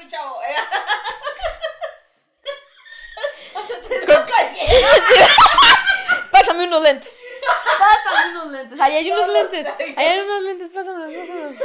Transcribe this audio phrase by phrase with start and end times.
[0.00, 0.40] mi chavo.
[6.30, 7.14] Pásame unos lentes.
[7.78, 8.80] Pásame unos lentes.
[8.80, 9.66] Ahí hay unos lentes.
[9.96, 10.72] Ahí hay unos lentes.
[10.72, 11.62] Pásamelos, pásamelos.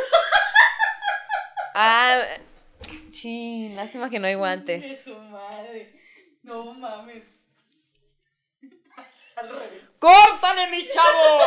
[1.74, 2.22] Ah,
[3.12, 5.04] sí, lástima que no hay De guantes.
[5.04, 5.94] su madre.
[6.44, 7.24] No mames.
[9.36, 9.84] Al revés.
[10.00, 11.40] ¡Córtale, mi chavo!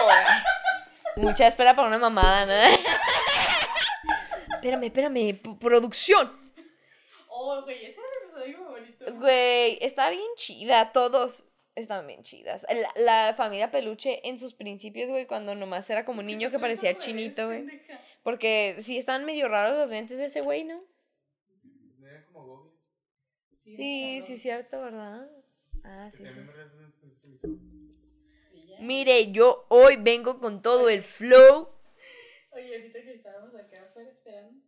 [1.16, 2.52] Mucha espera para una mamada, ¿no?
[4.54, 5.34] espérame, espérame.
[5.40, 6.47] p- producción.
[7.40, 9.14] Oh, güey, ese era mi personaje favorito.
[9.16, 10.92] Güey, está bien chida.
[10.92, 11.46] Todos
[11.76, 12.66] están bien chidas.
[12.68, 16.58] La, la familia Peluche en sus principios, güey, cuando nomás era como un niño que
[16.58, 17.64] parecía chinito, güey.
[18.24, 20.82] Porque sí están medio raros los lentes de ese güey, ¿no?
[22.32, 22.72] Como.
[23.64, 24.26] Sí, cabrón.
[24.26, 25.30] sí, cierto, ¿verdad?
[25.84, 26.40] Ah, sí, sí.
[27.40, 27.68] Sí.
[28.80, 31.68] Mire, yo hoy vengo con todo el flow.
[32.52, 34.62] Oye, ahorita que estábamos acá afuera esperando,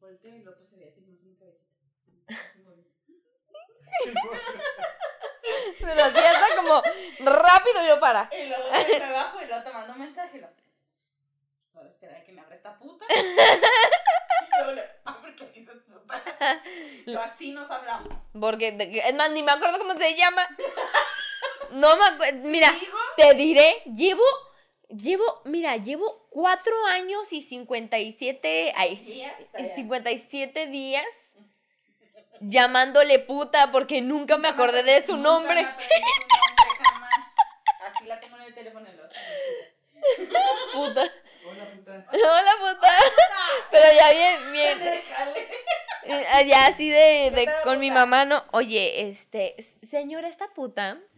[0.00, 1.74] volteo y luego pues se veía así más mi cabecita.
[5.80, 6.82] Pero así está como
[7.20, 8.28] rápido y lo para.
[8.32, 10.38] Y luego me abajo y luego te mando un mensaje.
[10.38, 10.48] y Lo...
[11.72, 13.04] Solo espera a que me abra esta puta.
[13.10, 16.22] y luego le, ¿por qué dices puta?
[17.06, 18.08] Lo así nos hablamos.
[18.38, 20.46] Porque, de- es más, ni me acuerdo cómo se llama.
[21.70, 22.40] No me acuerdo.
[22.44, 22.72] Mira,
[23.16, 24.22] te diré, llevo,
[24.88, 29.74] llevo, mira, llevo cuatro años y 57, ay, ya.
[29.74, 31.04] 57 días
[32.40, 35.54] llamándole puta porque nunca me acordé de su Nunca nombre.
[35.62, 35.64] me
[36.84, 37.24] jamás.
[37.86, 39.04] Así la tengo en el teléfono y lo
[40.72, 41.02] Puta.
[41.46, 42.06] Hola, puta.
[42.12, 42.92] Hola, puta.
[43.70, 44.78] Pero ya bien, bien.
[44.78, 45.48] Déjale.
[46.04, 48.44] eh, Ya así de, de ¿Qué pedo, con mi mamá, no.
[48.52, 50.98] Oye, este, señora, esta puta.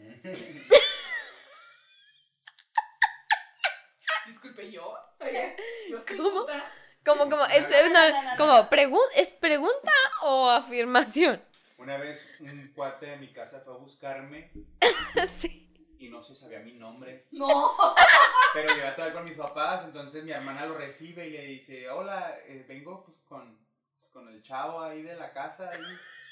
[4.27, 4.95] Disculpe, ¿yo?
[5.21, 5.57] Oye,
[5.91, 6.41] yo soy ¿Cómo?
[6.43, 6.65] puta.
[7.07, 8.69] Como, como, es, una- como, no.
[8.71, 11.43] pregun- ¿es pregunta o afirmación?
[11.79, 14.51] Una vez un cuate de mi casa fue a buscarme
[15.39, 15.97] sí.
[15.99, 17.27] y no se sabía mi nombre.
[17.31, 17.75] No.
[18.55, 22.35] Pero llegaba todavía con mis papás, entonces mi hermana lo recibe y le dice, hola,
[22.47, 23.57] eh, vengo pues con,
[23.99, 25.83] pues, con el chavo ahí de la casa y,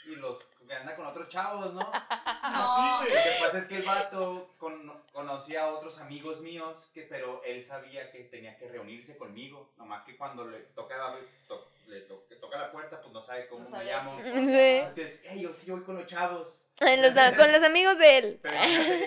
[0.06, 1.90] y los que anda con otros chavos, ¿no?
[2.44, 3.02] No.
[3.02, 7.42] Lo que pasa es que el vato con- conocía a otros amigos míos, que, pero
[7.44, 9.72] él sabía que tenía que reunirse conmigo.
[9.78, 11.16] Nomás que cuando le toca,
[11.48, 14.18] to- le to- que toca la puerta, pues no sabe cómo No me llamo.
[14.20, 14.24] Sí.
[14.58, 16.48] Entonces, hey, yo sí voy con los chavos.
[16.80, 18.40] En los da- con los amigos de él.
[18.42, 18.56] Pero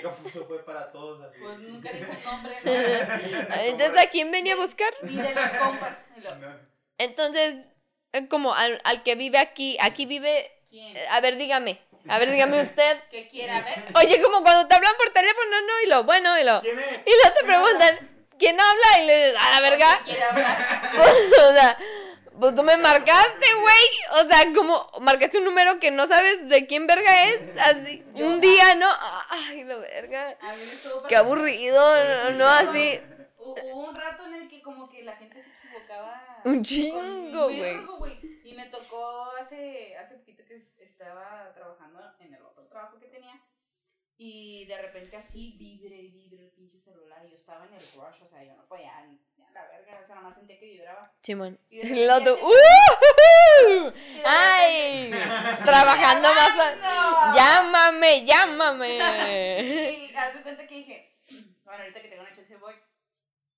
[0.03, 1.21] confuso fue para todos.
[1.21, 1.37] Así.
[1.39, 2.71] Pues nunca dijo un nombre, ¿no?
[3.55, 4.93] Entonces, ¿a quién venía a buscar?
[5.03, 6.05] Ni de los compas.
[6.97, 7.57] Entonces,
[8.13, 10.95] eh, como al, al que vive aquí, aquí vive, ¿Quién?
[10.97, 11.79] eh, a ver, dígame,
[12.09, 12.97] a ver, dígame usted.
[13.11, 13.83] ¿Qué quiera ver?
[13.95, 15.81] Oye, como cuando te hablan por teléfono, ¿no?
[15.83, 17.05] Y lo, bueno, y lo, ¿Quién es?
[17.07, 19.01] y luego te preguntan, ¿quién habla?
[19.01, 19.97] Y le dices, a la verga.
[19.99, 20.81] ¿Qué quiere hablar?
[20.95, 21.77] Pues, o sea,
[22.39, 24.23] pues tú me marcaste, güey.
[24.23, 27.59] O sea, como marcaste un número que no sabes de quién verga es.
[27.59, 28.87] Así, un día, ¿no?
[29.29, 30.37] Ay, la verga.
[30.41, 32.47] A mí me estuvo Qué aburrido, ¿no?
[32.47, 32.99] Así,
[33.39, 36.41] Hu- Hubo un rato en el que como que la gente se equivocaba.
[36.43, 37.79] Un chingo, un güey.
[38.47, 43.07] Y me tocó hace, hace poquito que es- estaba trabajando en el otro trabajo que
[43.07, 43.41] tenía.
[44.19, 47.23] Y de repente así vibre y vibre el pinche celular.
[47.25, 49.05] Y yo estaba en el rush, o sea, yo no podía a
[49.53, 49.99] la verga.
[50.01, 51.13] O sea, nada más sentía que vibraba.
[51.21, 51.59] Simón.
[51.69, 53.93] Y de Y tú, repente- ¡uh!
[54.25, 55.11] ¡Ay!
[55.63, 56.49] Trabajando más.
[56.59, 57.33] a-.
[57.35, 58.97] Llámame, llámame.
[60.09, 61.19] Y haz de cuenta que dije,
[61.63, 62.75] bueno, ahorita que tengo una chance voy.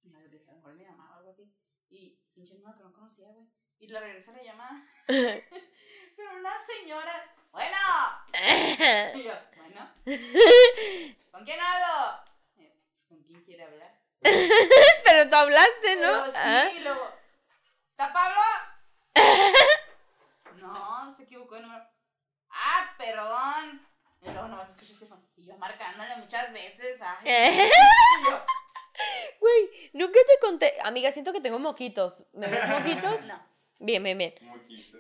[0.04, 1.54] Y a lo mejor mi mamá o algo así.
[1.90, 3.46] Y pinche número que no conocía, güey.
[3.80, 4.84] Y le regresa la llamada.
[5.08, 7.78] Pero una señora, bueno.
[9.16, 9.90] Y yo, bueno.
[11.32, 12.22] ¿Con quién hablo?
[12.58, 13.98] Y yo, "Pues, ¿Con quién quiere hablar?
[14.22, 16.26] Pero tú hablaste, ¿no?
[16.26, 16.70] Sí, Ah.
[16.76, 17.10] y luego,
[17.90, 18.42] ¿está Pablo?
[20.56, 21.86] no, se equivocó de número.
[22.50, 23.88] Ah, perdón.
[24.22, 25.26] Y luego nomás escuché ese phone.
[25.38, 27.00] Y yo marcándole muchas veces.
[27.02, 28.46] Ay, y yo,
[29.40, 30.74] Güey, nunca te conté.
[30.84, 32.26] Amiga, siento que tengo moquitos.
[32.34, 33.22] ¿Me ves moquitos?
[33.22, 33.48] no.
[33.80, 34.34] Bien, bien, bien.
[34.42, 34.98] Moquito.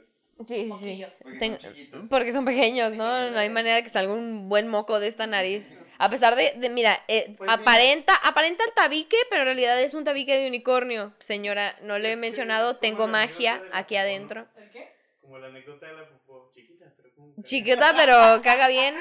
[0.47, 1.05] Sí, sí, sí.
[1.21, 2.01] Porque Tengo- son chiquitos.
[2.09, 3.29] Porque son pequeños, ¿no?
[3.31, 5.73] No hay manera de que salga un buen moco de esta nariz.
[5.97, 7.53] A pesar de, de mira, eh, Pues mira.
[7.61, 11.13] aparenta, aparenta el tabique, pero en realidad es un tabique de unicornio.
[11.19, 14.47] Señora, no le he mencionado, tengo magia aquí adentro.
[14.55, 14.93] ¿El qué?
[15.19, 17.33] Como la anécdota de la popó, chiquita, pero como...
[17.43, 18.95] Chiquita, pero caga bien.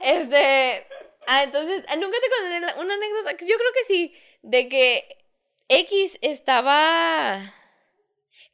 [0.00, 0.84] Este.
[1.28, 2.28] Ah, entonces, ah, nunca te
[2.66, 3.30] conté una anécdota.
[3.32, 4.12] Yo creo que sí.
[4.42, 5.16] De que
[5.68, 7.54] X estaba.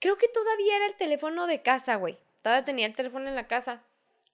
[0.01, 2.19] Creo que todavía era el teléfono de casa, güey.
[2.43, 3.83] Todavía tenía el teléfono en la casa.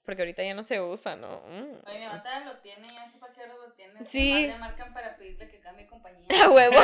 [0.04, 1.40] Porque ahorita ya no se usa, ¿no?
[1.46, 1.78] Mm.
[1.86, 4.04] Oye, mi mamá todavía lo tiene, ya sé para qué hora lo tiene.
[4.04, 4.48] Sí.
[4.48, 6.26] Le marcan para pedirle que cambie compañía.
[6.44, 6.76] A huevo.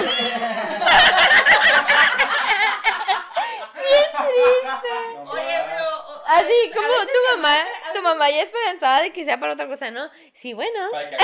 [4.64, 7.56] No, Oye, pero, o- Así como tu mamá,
[7.94, 10.10] tu mamá ya esperanzada de que sea para otra cosa, ¿no?
[10.32, 10.90] Sí, bueno.
[10.90, 11.16] Para que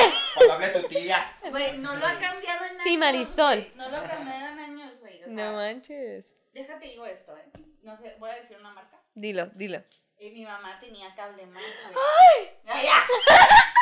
[0.50, 1.36] hable tu tía.
[1.50, 2.82] Güey, no lo ha cambiado en años.
[2.82, 3.72] Sí, Marisol.
[3.76, 5.20] No lo ha cambiado en años, güey.
[5.22, 6.34] O sea, No manches.
[6.54, 7.44] Déjate digo esto, eh.
[7.82, 9.02] No sé, voy a decir una marca.
[9.14, 9.82] Dilo, dilo.
[10.18, 11.62] Y mi mamá tenía cable más,
[11.92, 11.96] güey.
[12.64, 12.82] ¡Ay!
[12.84, 13.06] Ya,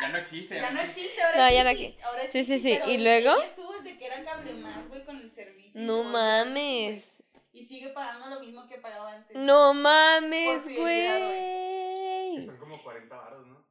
[0.01, 0.57] Ya no existe.
[0.57, 1.55] ya no existe, ahora No, sí.
[1.55, 1.99] ya no sí, aquí.
[2.03, 2.79] Ahora Sí, sí, sí.
[2.81, 3.35] pero ¿Y luego?
[3.37, 5.81] Ella estuvo desde que era cable más, güey, con el servicio.
[5.81, 7.23] No mames.
[7.53, 9.37] Y sigue pagando lo mismo que pagaba antes.
[9.37, 12.45] No mames, güey.
[12.47, 13.63] Son como 40 baros, ¿no?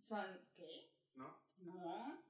[0.00, 0.90] Son, ¿qué?
[1.14, 1.40] ¿No?
[1.58, 2.22] No.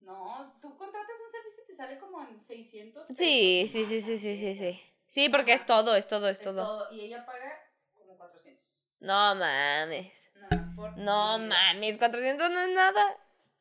[0.00, 3.16] No, tú contratas un servicio y te sale como en 600 pesos.
[3.18, 4.80] Sí, sí, sí, sí, sí, sí, sí.
[5.08, 6.64] Sí, porque es todo, es todo, es Es todo.
[6.66, 6.92] todo.
[6.92, 7.58] Y ella paga
[7.94, 8.62] como 400.
[9.00, 10.30] No mames.
[10.74, 10.96] Por.
[10.98, 11.56] No fidelidad.
[11.74, 13.16] mames, 400 no es nada.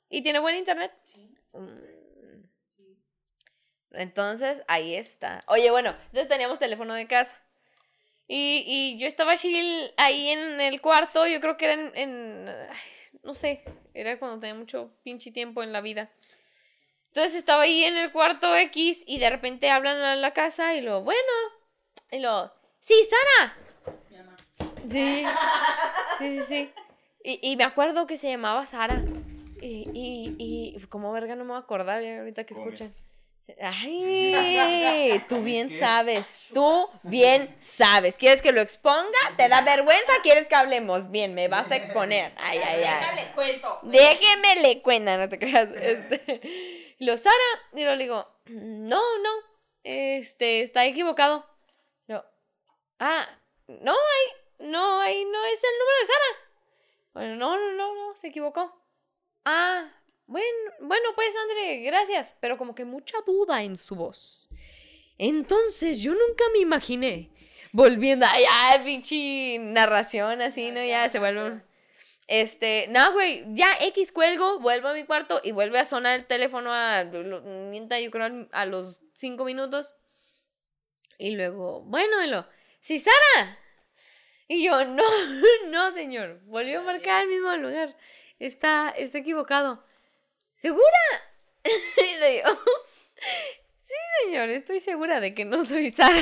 [0.09, 0.91] ¿Y tiene buen internet?
[1.03, 2.43] Sí, Mm.
[2.75, 2.97] sí.
[3.91, 5.43] Entonces, ahí está.
[5.47, 7.37] Oye, bueno, entonces teníamos teléfono de casa.
[8.27, 12.55] Y, y yo estaba chill ahí en el cuarto, yo creo que era en, en-
[13.23, 13.63] no sé,
[13.93, 16.09] era cuando tenía mucho pinche tiempo en la vida.
[17.15, 20.81] Entonces estaba ahí en el cuarto X y de repente hablan a la casa y
[20.81, 21.21] lo, bueno,
[22.11, 22.51] y lo,
[22.81, 23.57] sí, Sara.
[24.09, 24.35] Mi mamá.
[24.91, 25.25] Sí,
[26.17, 26.73] sí, sí, sí.
[27.23, 29.01] Y, y me acuerdo que se llamaba Sara.
[29.61, 32.93] Y, y, y como verga no me voy a acordar ya ahorita que escuchan.
[33.61, 38.17] Ay, tú bien sabes, tú bien sabes.
[38.17, 39.17] ¿Quieres que lo exponga?
[39.37, 40.11] ¿Te da vergüenza?
[40.21, 41.11] ¿Quieres que hablemos?
[41.11, 42.33] Bien, me vas a exponer.
[42.35, 42.99] Ay, ay, ay.
[42.99, 43.79] Déjale cuento.
[43.83, 45.69] Déjeme le cuenta, no te creas.
[45.69, 47.35] Este, y lo Sara,
[47.73, 49.31] y lo le digo, no, no,
[49.83, 51.45] este, está equivocado.
[52.07, 52.23] No,
[52.99, 53.27] ah,
[53.67, 56.51] no, ahí, no, ahí no es el número de Sara.
[57.13, 58.81] Bueno, no, no, no, no, se equivocó.
[59.45, 59.91] Ah,
[60.27, 64.49] bueno, bueno, pues André, gracias, pero como que mucha duda en su voz.
[65.17, 67.29] Entonces, yo nunca me imaginé
[67.71, 70.83] volviendo, ay, ya, pinche narración así, ¿no?
[70.83, 71.63] Ya se vuelve un...
[72.27, 76.25] Este, no, güey, ya X cuelgo, vuelvo a mi cuarto y vuelve a sonar el
[76.25, 79.93] teléfono a, yo creo al- a los cinco minutos.
[81.17, 82.47] Y luego, bueno, y lo,
[82.81, 83.59] sí, Sara.
[84.47, 85.03] Y yo, no,
[85.67, 87.95] no, señor, volvió a marcar el mismo lugar.
[88.39, 89.83] Está, está equivocado.
[90.53, 90.83] ¿Segura?
[91.97, 92.49] Y le digo,
[93.83, 93.93] sí,
[94.23, 96.21] señor, estoy segura de que no soy Sara.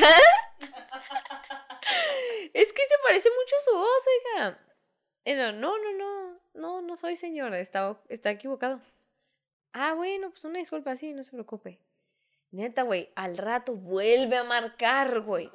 [2.53, 4.03] es que se parece mucho su voz,
[4.35, 4.59] oiga.
[5.25, 8.81] Lo, no, no, no, no, no soy señora, está, está equivocado.
[9.71, 11.79] Ah, bueno, pues una disculpa, sí, no se preocupe.
[12.51, 15.49] Neta, güey, al rato vuelve a marcar, güey.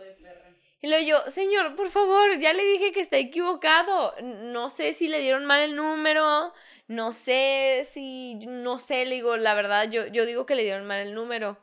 [0.81, 4.15] Y luego yo, señor, por favor, ya le dije que está equivocado.
[4.21, 6.53] No sé si le dieron mal el número,
[6.89, 10.87] no sé si, no sé, le digo, la verdad, yo, yo digo que le dieron
[10.87, 11.59] mal el número.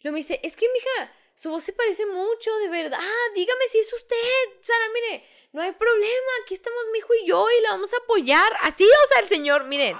[0.00, 2.98] Luego me dice, es que, mija, su voz se parece mucho, de verdad.
[3.00, 4.16] Ah, dígame si es usted,
[4.60, 7.98] Sara, mire, no hay problema, aquí estamos mi hijo y yo y la vamos a
[7.98, 8.52] apoyar.
[8.62, 9.96] Así, o sea, el señor, miren,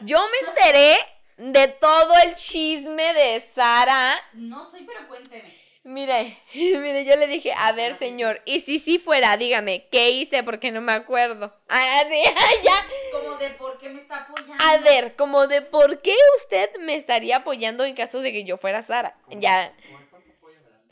[0.00, 0.96] yo me enteré
[1.36, 4.18] de todo el chisme de Sara.
[4.32, 5.54] No soy, pero cuénteme.
[5.84, 10.42] Mire, mire, yo le dije, a ver, señor, y si sí fuera, dígame, ¿qué hice?
[10.42, 11.54] Porque no me acuerdo.
[11.68, 12.22] Ah, sí,
[12.64, 12.86] ya.
[13.12, 14.64] Como de por qué me está apoyando.
[14.64, 18.56] A ver, como de por qué usted me estaría apoyando en caso de que yo
[18.56, 19.14] fuera Sara.
[19.28, 19.74] Ya,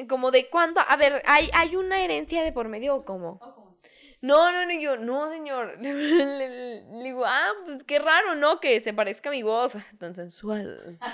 [0.06, 3.40] como de cuánto, a ver, ¿hay, hay una herencia de por medio o cómo?
[4.20, 5.76] No, no, no, yo, no, señor.
[5.80, 8.58] Le, le- le digo, ah, pues qué raro, ¿no?
[8.60, 10.98] Que se parezca a mi voz tan sensual.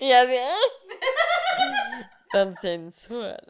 [0.00, 3.40] Y así, "Ah, tan sensual.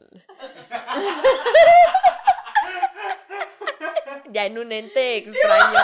[4.31, 5.79] ya en un ente extraño.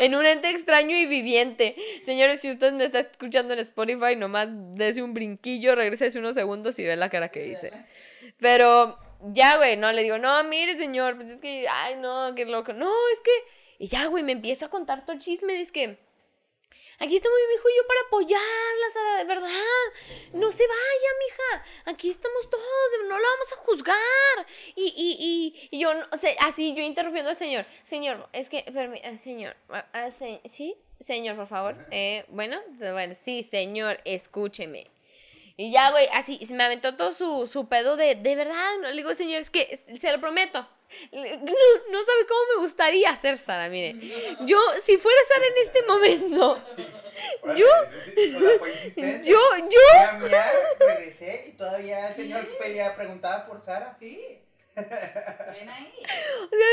[0.00, 1.76] En un ente extraño y viviente.
[2.02, 6.78] Señores, si usted me está escuchando en Spotify, nomás dese un brinquillo, regrese unos segundos
[6.78, 7.70] y ve la cara que hice.
[8.38, 12.46] Pero ya, güey, no, le digo, no, mire, señor, pues es que, ay, no, qué
[12.46, 12.72] loco.
[12.72, 13.30] No, es que,
[13.78, 15.98] y ya, güey, me empieza a contar todo el chisme, es que,
[17.00, 19.48] aquí estamos mi hijo y yo para apoyarla, Sara, de verdad.
[20.32, 24.46] No se vaya, mija, aquí estamos todos, no la vamos a juzgar.
[24.76, 28.48] Y, y, y, y yo, no, o sea, así, yo interrumpiendo al señor, señor, es
[28.48, 30.76] que, permi- eh, señor, ah, ¿sí?
[31.00, 31.76] Señor, por favor.
[31.90, 34.86] Eh, bueno, bueno, sí, señor, escúcheme.
[35.56, 38.88] Y ya, güey, así, se me aventó todo su, su pedo de, de verdad, no
[38.88, 40.66] le digo, señor, es que se lo prometo.
[41.12, 43.94] No, no sabe cómo me gustaría ser Sara, mire.
[44.46, 46.62] Yo, si fuera Sara en este momento,
[47.56, 47.66] Yo-
[48.04, 49.28] sí, sí, o sea, fue insistente.
[49.28, 53.96] yo, yo, a miar, regresé y todavía el señor pelea preguntaba por Sara.
[53.98, 54.38] Sí.
[54.76, 55.92] Ven ahí.
[56.02, 56.68] o sea,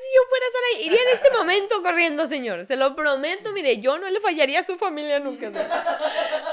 [0.00, 2.64] si yo fuera Sara, iría en este momento corriendo, señor.
[2.64, 5.52] Se lo prometo, mire, yo no le fallaría a su familia nunca.
[5.52, 5.98] Sara.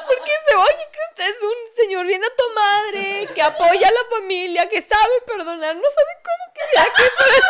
[0.08, 3.92] Porque dice, oye, que usted es un señor bien a tu madre, que apoya a
[3.92, 7.42] la familia, que sabe perdonar, no sabe cómo que sea que fuera,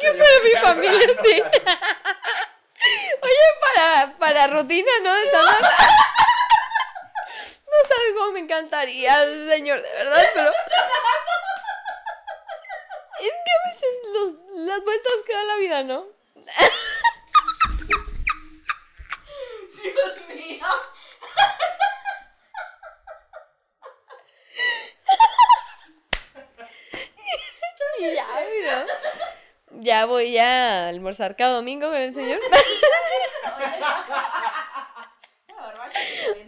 [0.00, 1.42] que fuera mi familia, sí.
[3.22, 5.12] Oye, para, para rutina, ¿no?
[5.14, 5.66] De stand-up.
[7.66, 9.12] No sabes cómo me encantaría,
[9.48, 10.52] señor, de verdad, pero...
[13.28, 14.32] Que a veces los,
[14.66, 16.06] las vueltas que da la vida, ¿no?
[19.82, 20.66] Dios mío.
[27.98, 28.86] Y ya, mira.
[29.70, 32.40] Ya voy a almorzar cada domingo con el señor.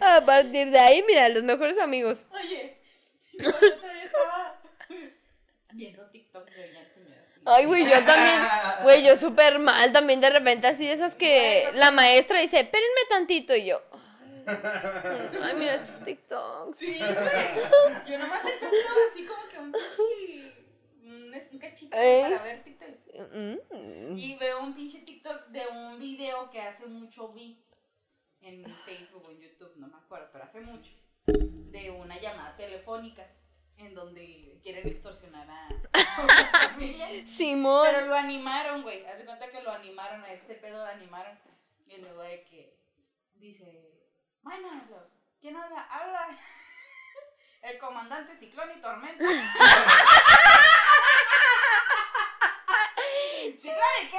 [0.01, 2.25] A partir de ahí, mira, los mejores amigos.
[2.31, 2.77] Oye,
[3.33, 4.59] yo estaba
[5.71, 6.08] viendo
[7.45, 8.41] Ay, güey, yo también,
[8.83, 13.01] güey, yo súper mal también de repente, así de esas que la maestra dice, espérenme
[13.09, 13.81] tantito, y yo,
[15.43, 16.77] ay, mira estos TikToks.
[16.77, 18.07] Sí, güey.
[18.07, 20.65] Yo nomás encontraba así como que un pinche.
[21.03, 22.21] Un, un cachito ¿Eh?
[22.23, 22.89] para ver TikTok.
[23.33, 24.17] Mm.
[24.17, 27.63] Y veo un pinche TikTok de un video que hace mucho vi
[28.41, 30.93] en Facebook o en YouTube, no me acuerdo, pero hace mucho.
[31.25, 33.27] De una llamada telefónica
[33.79, 35.67] en donde quieren extorsionar a,
[36.21, 37.07] una familia.
[37.25, 37.87] Simón.
[37.91, 39.05] Pero lo animaron, güey.
[39.05, 41.37] Haz de cuenta que lo animaron, a este pedo lo animaron.
[41.87, 42.77] Y luego de que
[43.35, 43.65] dice,
[44.41, 45.09] bueno, lo-
[45.41, 45.81] ¿quién habla?
[45.89, 46.37] Habla
[47.63, 49.23] el comandante Ciclón y Tormenta.
[53.57, 54.17] ¿Ciclón y qué?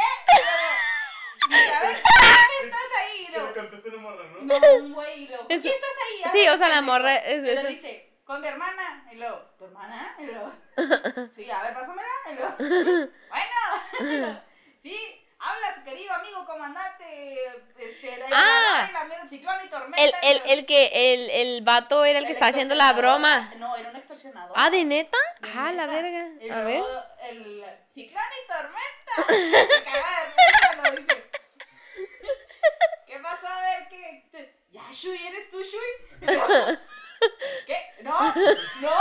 [1.52, 3.22] A ver, ¿quién estás ahí?
[3.22, 4.40] Y Que le conteste una morra, ¿no?
[4.42, 6.22] no, un güey, y luego, ¿quién Eso- estás ahí?
[6.42, 7.66] Sí, o sea, la morra es eso.
[7.68, 9.04] dice, con mi hermana.
[9.10, 10.14] Y luego, ¿tu hermana?
[10.20, 10.52] Y luego,
[11.34, 12.08] sí, a ver, pásamela.
[12.30, 12.54] Y luego,
[13.28, 13.60] bueno.
[13.98, 14.40] Y luego,
[14.78, 17.40] sí, habla su querido amigo comandante.
[17.76, 18.88] Este, la, Ah.
[18.92, 20.00] la, la, la- ciclón y tormenta.
[20.00, 23.52] El, el, el que, el, el vato era el que está haciendo la broma.
[23.56, 24.52] No, era un extorsionador.
[24.56, 25.18] Ah, ¿de neta?
[25.40, 26.28] De Ah, la verga.
[26.40, 26.82] Y A ver.
[27.30, 29.26] El ciclón y tormenta.
[29.26, 31.30] Se de risa, dice.
[33.08, 33.48] ¿Qué pasó?
[33.48, 34.54] A ver, ¿qué?
[34.70, 35.26] ¿Ya, Shui?
[35.26, 36.28] ¿Eres tú, Shui?
[37.66, 37.94] ¿Qué?
[38.02, 38.18] ¿No?
[38.80, 38.98] ¿No?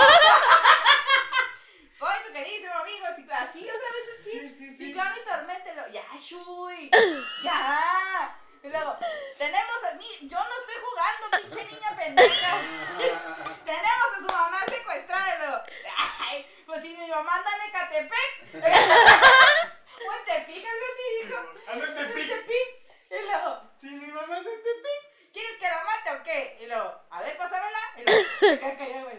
[1.91, 3.05] Soy tu queridísimo amigo.
[3.07, 4.85] Así otra vez es que Sí, sí, sí.
[4.88, 6.89] Ciclón y luego, Ya, Shui.
[7.43, 8.35] Ya.
[8.61, 8.97] Y luego,
[9.38, 10.17] tenemos a mí.
[10.21, 12.57] Yo no estoy jugando, pinche niña pendeja.
[13.65, 15.35] Tenemos a su mamá secuestrada.
[15.35, 15.63] Y luego,
[15.97, 18.31] ay, pues si mi mamá anda en Ecatepec.
[18.53, 21.38] o en Tepic, algo así, dijo.
[21.67, 21.95] Anda en
[22.27, 22.67] Tepic.
[23.11, 25.08] Y luego, Sí, mi mamá anda en Tepic.
[25.39, 26.58] ¿Quieres que la mate o qué?
[26.62, 27.79] Y luego, a ver, pásamela.
[27.98, 29.17] Y luego, callado, güey.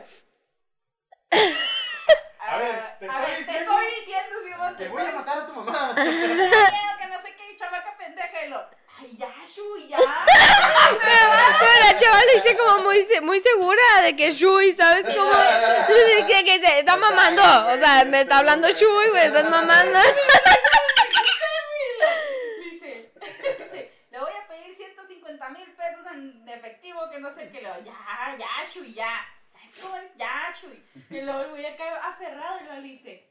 [2.43, 5.05] A ver, te a estoy ver, te diciendo- estoy diciendo, Simón, te Te voy a
[5.05, 5.93] estoy matar a tu mamá.
[5.95, 8.45] miedo que no sé qué chamaca pendeja.
[8.45, 8.67] Y lo,
[8.99, 9.99] ay, ya, Shui, ya.
[9.99, 15.05] Pero la chava le dice como muy, muy segura de que Shui, ¿sabes?
[15.05, 17.43] Como de que, que se está mamando.
[17.69, 19.99] O sea, me está hablando Shui, güey, estás mamando.
[22.71, 23.13] Dice,
[23.59, 27.59] dice, le voy a pedir 150 mil pesos en efectivo, que no sé qué.
[27.61, 29.27] Digo, ya, ya, Chuy, ya.
[29.65, 30.83] Es como eres, ya, Chuy.
[31.11, 33.31] Y luego el güey acá aferrado y luego le dice,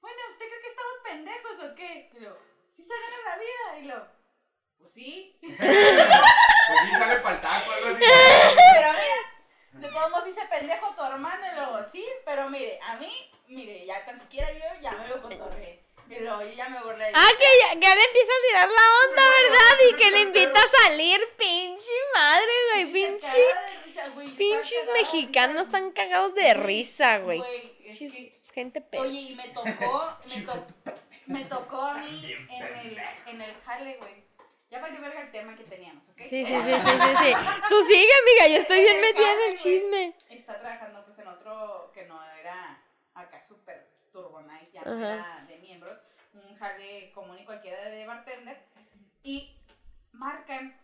[0.00, 2.10] bueno, ¿usted cree que estamos pendejos o qué?
[2.14, 2.38] Y luego,
[2.72, 3.78] ¿sí se gana la vida?
[3.78, 4.06] Y luego,
[4.78, 5.38] pues sí.
[6.68, 8.04] Pues sí, sale pa'l taco, algo así.
[8.04, 9.18] Pero mira,
[9.72, 13.10] de todos modos dice pendejo tu hermano y luego sí, pero mire, a mí,
[13.46, 15.87] mire, ya tan siquiera yo ya me lo cotorré.
[16.10, 17.04] Y luego yo ya me burlé.
[17.04, 19.76] de- Ah, que ya, que ya le empieza a tirar la onda, ¿verdad?
[19.90, 23.28] Y que le invita a salir, pinche madre, güey, pinche.
[23.84, 27.38] risa, güey, Pinches cagado mexicanos están cagados de risa, güey.
[27.38, 28.98] Güey, es Pinches que- Gente pe.
[28.98, 30.66] Oye, y me tocó, me, to-
[31.26, 34.26] me tocó a mí en el, en el jale, güey.
[34.70, 36.18] Ya valió verga el tema que teníamos, ¿ok?
[36.28, 37.32] Sí, sí, sí, sí, sí, sí.
[37.70, 40.14] Tú sigue, amiga, yo estoy bien metida en el chisme.
[40.28, 42.82] Está trabajando pues en otro que no era
[43.14, 43.87] acá súper
[44.18, 45.98] turbo nice, ya no era de miembros,
[46.34, 48.64] un jale común y cualquiera de bartender.
[49.22, 49.56] Y
[50.12, 50.76] marcan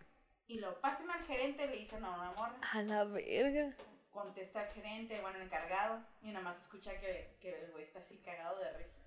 [0.46, 2.58] y lo pasan al gerente, le dicen a una morra.
[2.72, 3.74] A la verga.
[4.10, 7.98] contesta el gerente, bueno, el encargado, y nada más escucha que, que el güey está
[7.98, 9.00] así cagado de risa.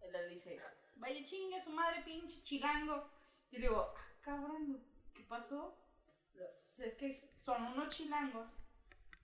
[0.00, 0.58] Él le dice,
[0.96, 3.10] vaya chingue su madre, pinche chilango.
[3.50, 4.82] Y le digo, ah, cabrón,
[5.14, 5.76] ¿qué pasó?
[6.78, 8.48] Es que son unos chilangos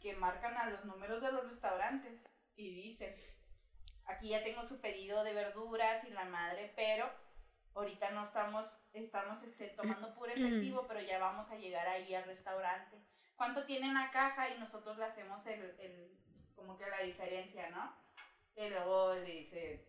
[0.01, 3.15] que marcan a los números de los restaurantes y dicen,
[4.07, 7.11] aquí ya tengo su pedido de verduras y la madre, pero
[7.75, 12.25] ahorita no estamos, estamos este, tomando puro efectivo, pero ya vamos a llegar ahí al
[12.25, 12.97] restaurante.
[13.37, 14.49] ¿Cuánto tiene una caja?
[14.51, 16.19] Y nosotros le hacemos el, el
[16.55, 17.93] como que la diferencia, ¿no?
[18.55, 19.89] Y luego le dice,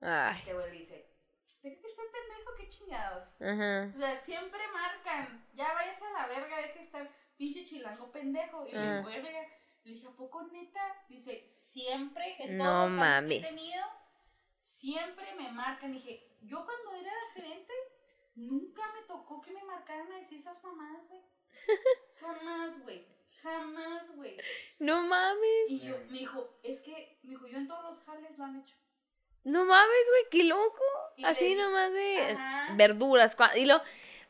[0.00, 0.34] Ay.
[0.36, 1.08] este güey le dice,
[1.44, 2.54] ¿usted cree que estoy pendejo?
[2.56, 3.40] ¿Qué chingados?
[3.40, 3.92] Ajá.
[3.94, 7.10] O sea, siempre marcan, ya váyase a la verga, deje de estar.
[7.36, 8.66] pinche chilango pendejo.
[8.66, 9.46] Y le verga.
[9.84, 10.80] Le dije, ¿a poco neta?
[11.08, 13.84] Dice, siempre, en No todos los jales que he tenido,
[14.58, 15.92] siempre me marcan.
[15.92, 17.72] dije, yo cuando era gerente,
[18.34, 21.22] nunca me tocó que me marcaran a decir esas mamadas, güey.
[22.20, 23.06] Jamás, güey.
[23.42, 24.36] Jamás, güey.
[24.78, 25.68] No mames.
[25.68, 28.60] Y yo, me dijo, es que, me dijo, yo en todos los jales lo han
[28.60, 28.76] hecho.
[29.44, 30.82] No mames, güey, qué loco.
[31.16, 32.74] Y Así le nomás de Ajá.
[32.74, 33.34] verduras.
[33.56, 33.80] Y lo.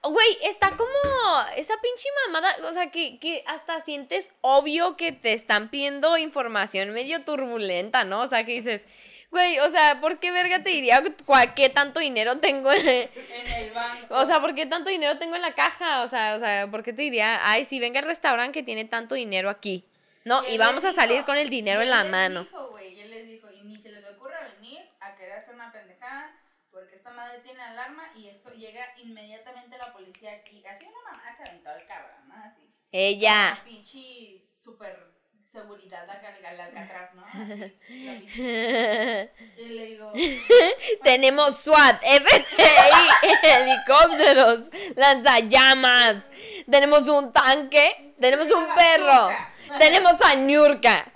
[0.03, 5.35] Güey, está como esa pinche mamada, o sea, que, que hasta sientes obvio que te
[5.35, 8.23] están pidiendo información medio turbulenta, ¿no?
[8.23, 8.87] O sea, que dices,
[9.31, 13.11] güey, o sea, ¿por qué verga te diría cua- qué tanto dinero tengo en, En
[13.57, 14.15] el banco.
[14.17, 16.01] O sea, ¿por qué tanto dinero tengo en la caja?
[16.03, 18.87] O sea, o sea, ¿por qué te diría, ay, si venga el restaurante que tiene
[18.87, 19.85] tanto dinero aquí?
[20.25, 22.45] No, y vamos a salir dijo- con el dinero en la mano.
[22.45, 25.55] Dijo, güey, y él les dijo, y ni se les ocurra venir a querer hacer
[25.55, 26.35] una pendejada,
[26.71, 30.65] porque esta madre tiene alarma y esto llega inmediatamente la policía aquí.
[30.67, 32.35] Así una mamá se aventó al cabrón, ¿no?
[32.35, 32.73] Así.
[32.93, 33.53] Ella.
[33.53, 35.11] Una pinche super
[35.49, 37.25] seguridad acá al al Alcatraz, ¿no?
[37.25, 37.75] Así.
[39.57, 40.13] Y le digo,
[41.05, 43.09] Tenemos SWAT, FBI,
[43.43, 46.25] helicópteros, lanzallamas.
[46.71, 48.15] Tenemos un tanque.
[48.19, 49.29] Tenemos un perro.
[49.79, 51.07] Tenemos a Niurka.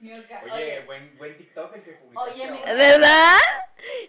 [0.00, 2.01] mm, Oye, buen, buen TikTok el que.
[2.14, 2.74] Oye, me-.
[2.74, 3.38] ¿Verdad?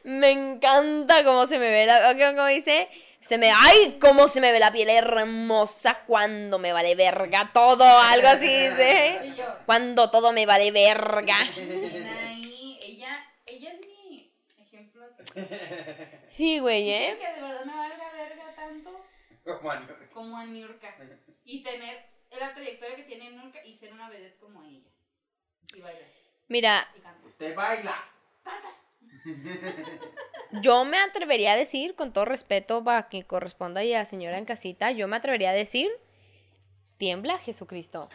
[0.04, 2.16] Me encanta cómo se me ve la.
[2.36, 2.90] ¿Cómo dice?
[3.22, 3.52] Se me.
[3.52, 3.98] ¡Ay!
[4.02, 7.84] ¿Cómo se me ve la piel hermosa cuando me vale verga todo?
[7.86, 9.34] Algo así dice.
[9.66, 11.38] Cuando todo me vale verga.
[11.40, 15.24] ahí, ella, ella es mi ejemplo así.
[16.30, 17.18] Sí, güey, ¿eh?
[17.20, 18.92] que de verdad me valga verga tanto
[19.46, 20.96] Como a- como a Niurka.
[21.46, 24.90] Y tener la trayectoria que tiene Niurka y ser una vedette como ella.
[25.74, 26.04] Y bailar.
[26.48, 26.88] Mira.
[27.26, 28.04] Usted baila.
[28.44, 28.82] ¡Cantas!
[30.62, 34.46] yo me atrevería a decir, con todo respeto para que corresponda y a señora en
[34.46, 35.90] casita, yo me atrevería a decir,
[36.98, 38.10] tiembla Jesucristo.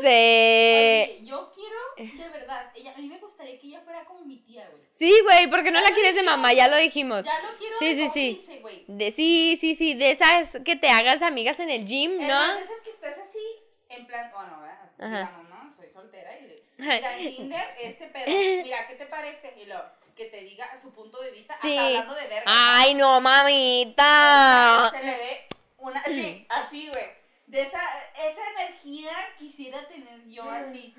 [0.00, 1.10] Se...
[1.18, 1.50] Oye, yo
[1.96, 4.82] de verdad, ella, a mí me gustaría que ella fuera como mi tía, güey.
[4.94, 7.24] Sí, güey, porque no la quieres de mamá, ya lo dijimos.
[7.24, 8.58] Ya lo quiero Sí, de sí, sí.
[8.60, 8.84] güey.
[8.86, 12.26] De, sí, sí, sí, de esas que te hagas amigas en el gym, ¿no?
[12.26, 13.44] las veces que estés así,
[13.88, 14.90] en plan, bueno, ¿verdad?
[14.98, 15.18] Ajá.
[15.32, 15.76] Digamos, ¿no?
[15.76, 18.24] Soy soltera y le Tinder, este pedo,
[18.64, 19.54] mira, ¿qué te parece?
[19.56, 19.80] Y lo,
[20.14, 21.76] que te diga su punto de vista, Sí.
[21.76, 22.44] hasta hablando de verga.
[22.46, 24.90] Ay, no, mamita.
[24.92, 25.46] Se le ve
[25.78, 27.23] una, sí, así, güey.
[27.46, 27.80] De esa,
[28.16, 30.94] esa energía quisiera tener yo así.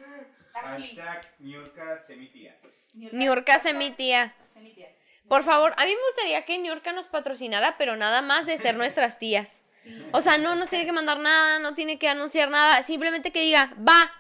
[0.54, 0.96] Así.
[0.96, 2.56] Hashtag Niurka semitía.
[2.94, 4.34] Niurka se mi tía.
[4.54, 4.90] Se mi tía.
[5.28, 8.76] Por favor, a mí me gustaría que Niurka nos patrocinara, pero nada más de ser
[8.78, 9.64] nuestras tías.
[9.84, 10.08] Sí.
[10.14, 13.42] O sea, no nos tiene que mandar nada, no tiene que anunciar nada, simplemente que
[13.42, 14.12] diga, va,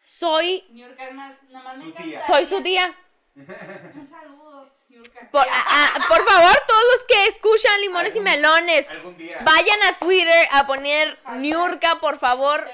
[0.00, 2.04] soy, Niurka es más, nomás me Su tía.
[2.04, 2.26] encanta.
[2.26, 2.94] soy su tía.
[3.36, 4.72] Un saludo.
[5.30, 8.88] Por, a- a- por favor, todos los que escuchan Limones y Melones,
[9.44, 11.16] vayan a Twitter a poner.
[11.36, 12.66] Niurka, por favor.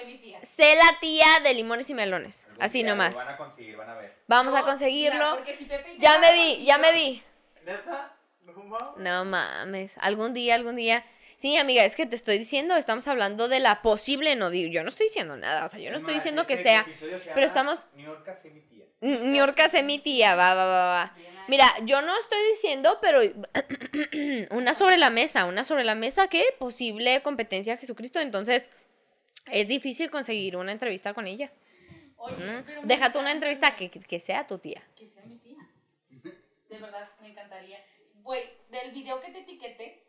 [0.43, 2.47] Sé la tía de Limones y Melones.
[2.59, 3.13] Así nomás.
[3.13, 4.17] Lo van a conseguir, van a ver.
[4.29, 5.19] Vamos a conseguirlo.
[5.19, 7.23] mira, porque si Pepe Ya me vi, ya me vi.
[7.65, 8.13] ¿Neta?
[8.97, 11.05] ¿No mames, algún día, algún día.
[11.37, 14.83] Sí, amiga, es que te estoy diciendo, estamos hablando de la posible, no digo, yo
[14.83, 16.87] no estoy diciendo nada, o sea, yo no Es estoy diciendo que sea.
[17.35, 17.87] pero estamos-
[19.07, 21.17] Niurka sé mi tía, va, va, va, va.
[21.49, 23.21] Mira, yo no estoy diciendo, pero
[24.51, 28.69] una sobre la mesa, una sobre la mesa que posible competencia a Jesucristo, entonces
[29.47, 31.53] es difícil conseguir una entrevista con ella.
[32.17, 33.13] Oye, ¿Mm?
[33.13, 34.83] tú una entrevista que, que sea tu tía.
[34.97, 35.59] Que sea mi tía.
[36.69, 37.79] De verdad, me encantaría.
[38.23, 40.03] Güey, del video que te etiqueté,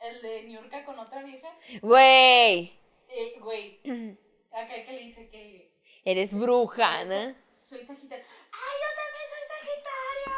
[0.00, 1.48] el de Niurka con otra vieja,
[1.82, 2.72] Güey,
[3.08, 3.80] eh, güey,
[4.52, 5.72] acá que le dice que
[6.04, 7.34] eres bruja, ¿no?
[7.66, 8.24] soy Sagitario.
[8.56, 10.36] ¡Ay, yo también soy Sagitario!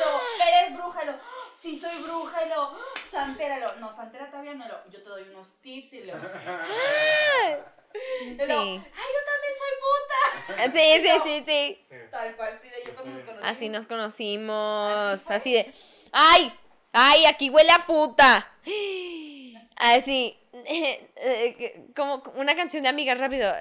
[0.00, 1.14] Lo, eres bruja, y lo,
[1.50, 2.78] sí soy bruja, y lo,
[3.10, 6.14] santera, y lo, no, santera todavía no, lo, yo te doy unos tips, y lo,
[7.94, 8.40] Sí.
[8.40, 10.72] ay, yo también soy puta.
[10.72, 12.06] Sí, sí, sí, sí.
[12.10, 13.50] Tal cual, Frida yo cuando nos conocimos.
[13.50, 15.30] Así nos conocimos.
[15.30, 15.72] Así de.
[16.10, 16.52] ¡Ay!
[16.92, 17.26] ¡Ay!
[17.26, 18.52] Aquí huele a puta.
[19.76, 20.36] Así.
[20.66, 23.52] eh, como una canción de amigas rápido.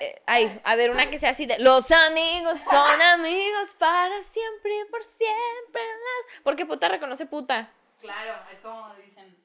[0.00, 1.58] Eh, eh, Ay, a ver, una que sea así de.
[1.58, 5.82] Los amigos son amigos para siempre y por siempre.
[5.82, 6.42] las-".
[6.42, 7.70] Porque puta reconoce puta.
[8.00, 9.36] Claro, es como dicen.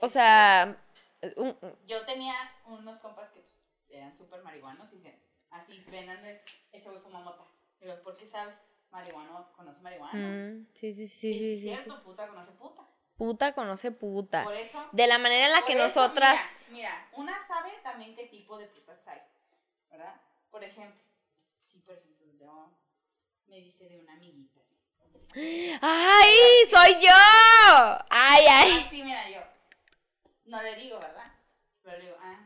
[0.00, 0.76] O sea.
[1.36, 2.34] un- un- Yo tenía
[2.66, 3.56] unos compas que pues,
[3.90, 5.18] eran súper marihuanos y se,
[5.50, 5.80] así
[6.22, 7.44] de ese güey fuma mota.
[8.04, 8.60] ¿por qué sabes?
[8.90, 10.12] Marihuano conoce marihuana.
[10.18, 11.66] mm, sí, sí, y sí, si sí, es sí.
[11.66, 12.82] cierto, puta conoce puta.
[13.16, 14.44] Puta conoce puta.
[14.44, 14.88] Por eso.
[14.92, 16.68] De la manera en la que eso, nosotras.
[16.70, 19.20] Mira, mira, una sabe también qué tipo de putas hay.
[19.90, 20.20] ¿Verdad?
[20.50, 21.00] Por ejemplo,
[21.60, 22.70] si por ejemplo yo
[23.46, 24.60] me dice de una amiguita,
[25.82, 27.10] ¡Ay, soy yo!
[28.10, 28.84] ¡Ay, ay!
[28.86, 29.40] Así, mira, yo.
[30.46, 31.32] No le digo, ¿verdad?
[31.82, 32.44] Pero le digo, ah,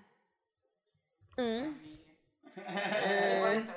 [1.38, 1.74] Mm,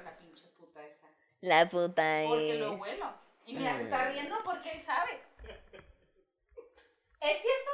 [0.03, 1.07] la pinche puta esa.
[1.41, 2.59] La puta Porque es.
[2.59, 3.13] lo huelo.
[3.45, 5.21] Y mira, se está riendo porque él sabe.
[7.21, 7.71] ¿Es cierto?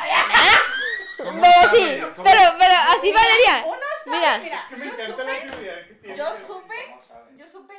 [0.00, 0.56] Ay, ay,
[1.18, 1.76] ¿Cómo Pero sabe?
[1.78, 3.64] sí, ¿Cómo- pero, pero así mira, Valeria.
[3.66, 4.38] Uno sabe, Mira.
[4.38, 6.16] mira, Es que me yo encanta la supe, seguridad que tiene.
[6.16, 6.94] yo supe,
[7.36, 7.74] yo supe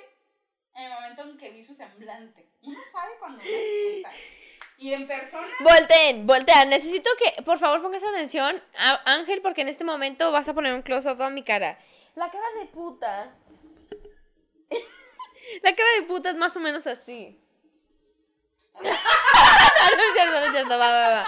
[0.76, 2.50] en el momento en que vi su semblante.
[2.62, 4.10] Uno sabe cuando uno.
[4.78, 6.70] Y en persona, Volteen, voltean.
[6.70, 10.74] Necesito que, por favor, pongas atención, a- Ángel, porque en este momento vas a poner
[10.74, 11.78] un close-up a mi cara.
[12.16, 13.34] La cara de puta.
[15.64, 17.40] La cara de puta es más o menos así.
[18.74, 21.28] no, no es cierto, no es cierto, va, va, va.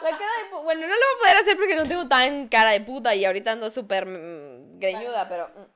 [0.10, 0.62] La cara de puta.
[0.62, 3.24] Bueno, no lo voy a poder hacer porque no tengo tan cara de puta y
[3.24, 5.48] ahorita ando súper mm, greñuda, pero.
[5.48, 5.66] mm.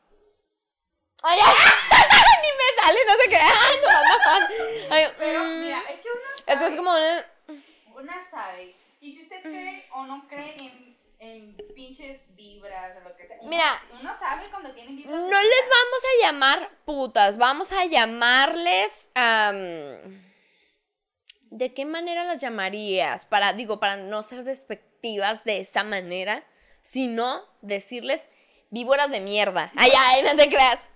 [1.26, 1.54] ¡Ay, ay!
[2.42, 3.36] Ni me sale, no sé qué.
[3.36, 4.94] ¡Ay, no!
[4.94, 5.60] Ay, pero mm.
[5.62, 6.66] mira, es que uno Esto sabe.
[6.70, 7.26] es como una.
[7.94, 8.74] Una sabe.
[9.00, 13.36] Y si usted cree o no cree en, en pinches vibras o lo que sea.
[13.40, 13.82] uno- Mira.
[14.00, 15.14] Uno sabe cuando tienen vibras.
[15.18, 19.10] No les vamos a llamar putas, vamos a llamarles.
[19.14, 19.54] am,
[21.54, 23.26] ¿De qué manera las llamarías?
[23.26, 26.44] Para, digo, para no ser despectivas de esa manera,
[26.82, 28.28] sino decirles
[28.70, 29.70] víboras de mierda.
[29.76, 30.90] Ay, ay, no te creas.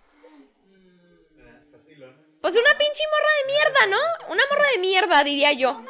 [2.40, 4.32] Pues una pinche morra de mierda, ¿no?
[4.32, 5.80] Una morra de mierda, diría yo.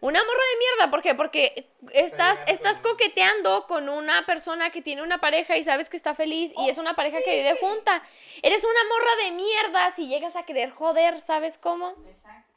[0.00, 1.14] Una morra de mierda, ¿por qué?
[1.14, 6.14] Porque estás, estás coqueteando con una persona que tiene una pareja y sabes que está
[6.14, 8.02] feliz y es una pareja que vive junta.
[8.40, 11.90] Eres una morra de mierda si llegas a querer joder, ¿sabes cómo?
[12.08, 12.47] Exacto.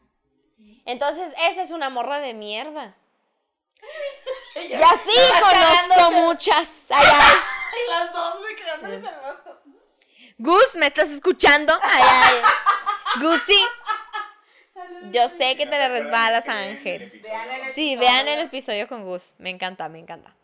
[0.86, 2.96] Entonces, esa es una morra de mierda.
[4.56, 6.70] Y así conozco muchas.
[6.90, 7.38] Ay, ay.
[7.86, 9.62] Y las dos me quedándoles el basto.
[10.38, 11.78] Gus, ¿me estás escuchando?
[11.82, 12.42] Ay, ay.
[13.22, 13.64] Gusi,
[14.74, 15.10] Saludos.
[15.12, 17.22] yo sé que te le ¿Se acuerdan resbalas a Ángel.
[17.74, 19.34] Sí, vean el episodio con Gus.
[19.38, 20.36] Me encanta, me encanta.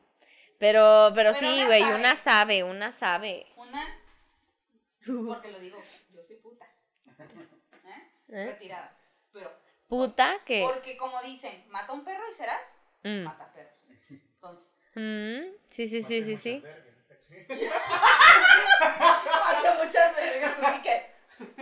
[0.60, 1.96] Pero, pero, Pero sí, una güey, sabe.
[1.96, 3.48] una sabe, una sabe.
[3.56, 4.00] Una.
[5.28, 6.66] Porque lo digo, yo soy puta.
[7.86, 8.12] ¿Eh?
[8.30, 8.46] ¿Eh?
[8.48, 8.97] Retirada.
[9.88, 10.64] Puta que.
[10.68, 12.78] Porque como dicen, mata un perro y serás.
[13.04, 13.24] Mm.
[13.24, 13.88] Mata perros.
[14.10, 14.66] Entonces.
[14.96, 16.64] Mm, Sí, sí, sí, sí, sí.
[18.80, 21.08] Mata muchas vergas, así que.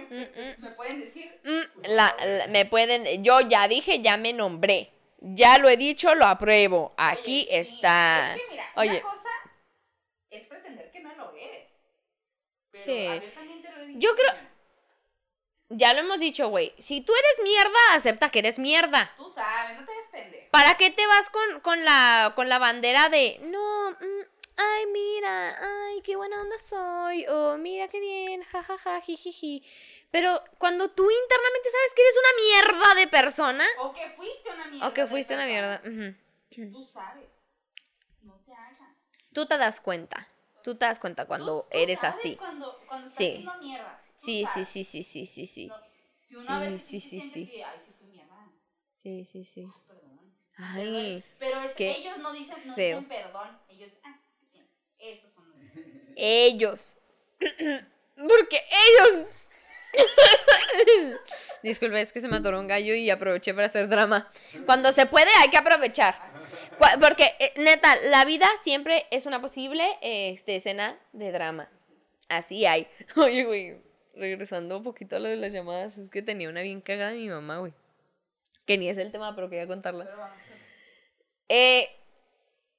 [0.09, 1.39] Mm, mm, ¿Me pueden decir?
[1.43, 1.81] mm.
[1.89, 3.23] La- la- me pueden.
[3.23, 4.91] Yo ya dije, ya me nombré.
[5.19, 6.93] Ya lo he dicho, lo apruebo.
[6.97, 7.75] Aquí Oye, sí.
[7.75, 8.35] está.
[8.35, 8.89] Es que mira, Oye.
[8.91, 9.29] una cosa
[10.29, 11.71] es pretender que no lo eres.
[12.71, 13.07] Pero Sí.
[13.07, 13.99] abiertamente lo he dicho.
[13.99, 14.54] Yo creo-.
[15.69, 16.73] Ya lo hemos dicho, güey.
[16.78, 19.12] Si tú eres mierda, acepta que eres mierda.
[19.17, 20.47] Tú sabes, no te des pendejo.
[20.51, 24.21] ¿Para qué te vas con, con, la, con la bandera de no, mm,
[24.58, 29.63] ay, mira, ay, qué buena onda soy, o mira qué bien, jajaja, jijiji?
[30.12, 34.65] Pero cuando tú internamente sabes que eres una mierda de persona, O que fuiste una
[34.67, 34.88] mierda.
[34.88, 35.82] o que de fuiste una mierda,
[36.71, 37.25] Tú sabes.
[38.21, 38.95] No te hagas.
[39.34, 40.28] tú te das cuenta.
[40.63, 42.36] Tú te das cuenta cuando Tú- tú eres sabes así.
[42.38, 43.28] Cuando, cuando estás Sí.
[43.47, 44.01] haciendo mierda.
[44.25, 45.75] Sí, sí, sí, sí, sí, sí, sí.
[46.31, 47.51] No, si uno Sí, a veces sí, sí, sí, sí.
[47.63, 48.51] ay, sí mierda.
[48.95, 49.67] Sí, sí, sí.
[49.67, 50.19] Ay, perdón.
[50.57, 52.97] Ay, Pero es, qué ellos no dicen, no feo.
[53.01, 53.59] dicen perdón.
[53.69, 54.19] Ellos, ah,
[54.99, 55.59] esos son los
[56.15, 56.97] ellos.
[58.15, 59.27] Porque ellos.
[61.63, 64.29] Disculpe, es que se me atoró un gallo y aproveché para hacer drama.
[64.65, 66.15] Cuando se puede, hay que aprovechar.
[66.77, 71.69] Cua- Porque, eh, neta, la vida siempre es una posible este, escena de drama.
[72.29, 72.88] Así hay.
[73.15, 73.77] Oye, güey,
[74.15, 77.17] regresando un poquito a lo de las llamadas, es que tenía una bien cagada de
[77.17, 77.73] mi mamá, güey.
[78.65, 80.06] Que ni es el tema, pero quería contarla.
[80.06, 80.60] Pero vamos, pues,
[81.49, 81.88] Eh,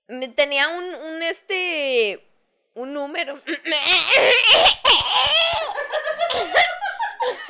[0.08, 2.24] me- tenía un, un, este,
[2.74, 3.40] un número.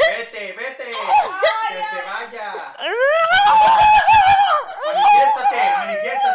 [0.09, 0.85] Vete, vete.
[0.85, 2.75] Que se vaya.
[4.87, 6.26] Manifiéstate, manifiéstate.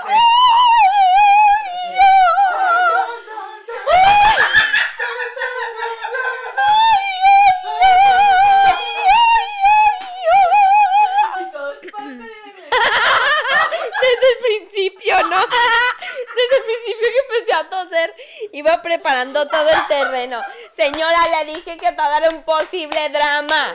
[18.92, 20.42] Preparando todo el terreno.
[20.76, 23.74] Señora, le dije que todo era un posible drama.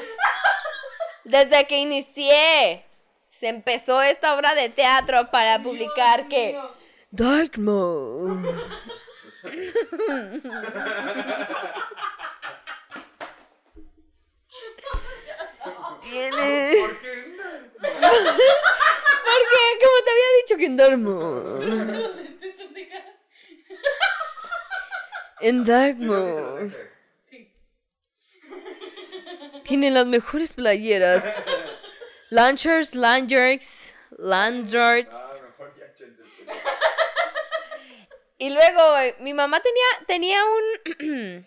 [1.24, 2.84] Desde que inicié,
[3.30, 6.70] se empezó esta obra de teatro para publicar Dios que mío.
[7.10, 8.46] Dark Mode.
[16.02, 16.72] Tiene.
[16.78, 17.36] ¿Por qué?
[19.26, 22.26] Porque, como te había dicho, que en Dark Mode.
[25.40, 26.70] En Dark Mode.
[27.22, 27.52] Sí.
[29.64, 31.46] Tiene las mejores playeras.
[32.30, 35.16] Launchers, Landjerks, Landjarts.
[35.16, 36.60] Ah, mejor ya échense el pelo.
[38.38, 41.46] Y luego, güey, mi mamá tenía, tenía un...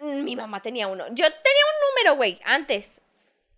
[0.24, 1.06] mi mamá tenía uno.
[1.08, 3.02] Yo tenía un número, güey, antes.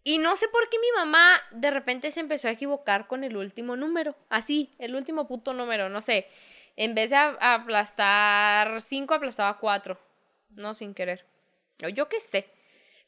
[0.02, 3.36] Y no sé por qué mi mamá de repente se empezó a equivocar con el
[3.36, 4.14] último número.
[4.28, 6.28] Así, el último puto número, no sé.
[6.76, 9.98] En vez de aplastar 5, aplastaba 4.
[10.50, 11.24] No, sin querer.
[11.84, 12.48] O yo qué sé.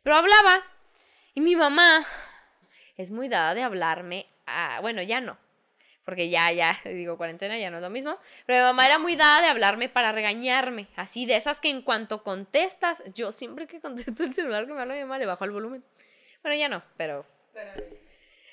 [0.02, 0.62] Pero hablaba.
[1.34, 2.04] Y mi mamá
[2.96, 4.26] es muy dada de hablarme.
[4.46, 5.36] a- bueno, ya no.
[6.04, 8.18] Porque ya, ya, digo, cuarentena ya no es lo mismo.
[8.46, 10.88] Pero mi mamá era muy dada de hablarme para regañarme.
[10.96, 14.80] Así, de esas que en cuanto contestas, yo siempre que contesto el celular que me
[14.80, 15.84] habla mi mamá le bajo el volumen.
[16.42, 17.26] Bueno, ya no, Pero,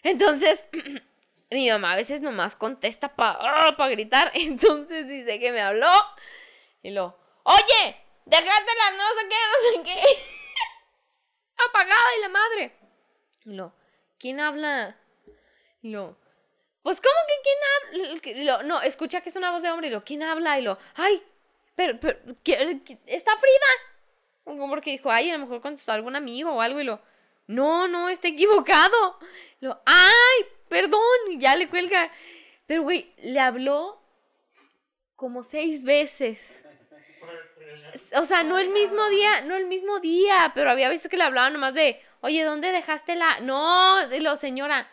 [0.04, 0.70] entonces,
[1.52, 4.32] mi mamá a veces nomás contesta para gritar.
[4.36, 5.92] Entonces dice que me habló.
[6.82, 10.04] Y lo, oye, dejaste la no sé qué, no sé qué.
[11.70, 12.80] Apagada y la madre.
[13.46, 13.74] Y lo,
[14.20, 14.98] ¿quién habla?
[15.82, 16.18] Y lo,
[16.84, 18.64] pues, ¿cómo que quién habla?
[18.64, 19.88] No, escucha que es una voz de hombre.
[19.88, 20.60] Y lo, ¿quién habla?
[20.60, 21.24] Y lo, ay,
[21.76, 23.94] pero, pero, ¿qué- qué- ¿está Frida?
[24.44, 26.80] Como porque dijo, ay, a lo mejor contestó algún amigo o algo.
[26.80, 27.02] Y lo,
[27.48, 29.18] no, no, está equivocado.
[29.60, 32.12] Lo, ay, perdón, y ya le cuelga.
[32.66, 33.98] Pero, güey, le habló
[35.16, 36.66] como seis veces.
[38.18, 41.24] O sea, no el mismo día, no el mismo día, pero había veces que le
[41.24, 43.40] hablaban nomás de, oye, ¿dónde dejaste la...?
[43.40, 44.90] No, lo, señora,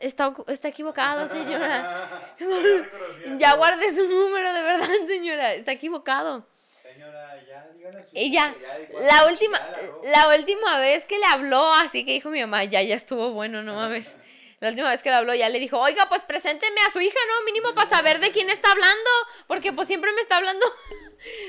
[0.00, 2.34] está, está equivocado, señora.
[3.38, 6.44] ya guardé su número, de verdad, señora, está equivocado.
[6.82, 7.70] Señora, ya
[8.14, 9.60] Y ya, hijo, ya, ¿de la última,
[10.02, 13.62] la última vez que le habló, así que dijo mi mamá, ya, ya estuvo bueno,
[13.62, 14.16] no mames.
[14.60, 17.18] La última vez que le habló, ya le dijo, oiga, pues presénteme a su hija,
[17.28, 17.44] ¿no?
[17.46, 19.10] Mínimo para saber de quién está hablando,
[19.46, 20.64] porque pues siempre me está hablando.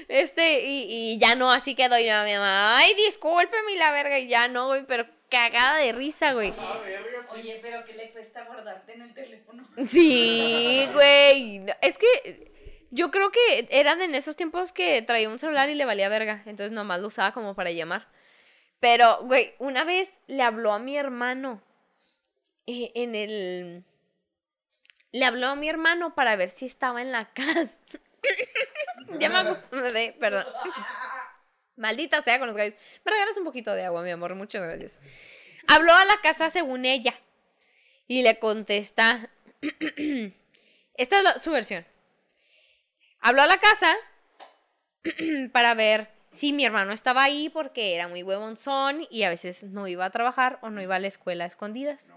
[0.10, 1.97] Este, y, y ya no, así quedó.
[1.97, 5.93] Y no, mi mamá, ay, discúlpeme la verga, y ya no, güey, pero cagada de
[5.93, 6.54] risa, güey.
[7.32, 9.65] Oye, pero ¿qué le cuesta guardarte en el teléfono?
[9.88, 11.63] Sí, güey.
[11.82, 12.52] Es que
[12.91, 16.43] yo creo que eran en esos tiempos que traía un celular y le valía verga.
[16.45, 18.10] Entonces nomás lo usaba como para llamar.
[18.82, 21.62] Pero, güey, una vez le habló a mi hermano
[22.67, 23.84] eh, en el...
[25.12, 27.78] Le habló a mi hermano para ver si estaba en la casa.
[29.19, 30.45] ya me acordé, perdón.
[31.76, 32.76] Maldita sea con los gallos.
[33.04, 34.36] Me regalas un poquito de agua, mi amor.
[34.36, 35.00] Muchas gracias.
[35.67, 37.13] Habló a la casa según ella.
[38.08, 39.30] Y le contesta.
[40.95, 41.86] Esta es su versión.
[43.19, 43.95] Habló a la casa
[45.52, 49.88] para ver si mi hermano estaba ahí porque era muy huevonzón y a veces no
[49.88, 52.12] iba a trabajar o no iba a la escuela a escondidas.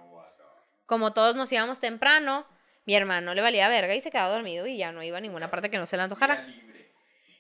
[0.87, 2.47] Como todos nos íbamos temprano,
[2.87, 5.51] mi hermano le valía verga y se quedaba dormido y ya no iba a ninguna
[5.51, 6.47] parte que no se le antojara.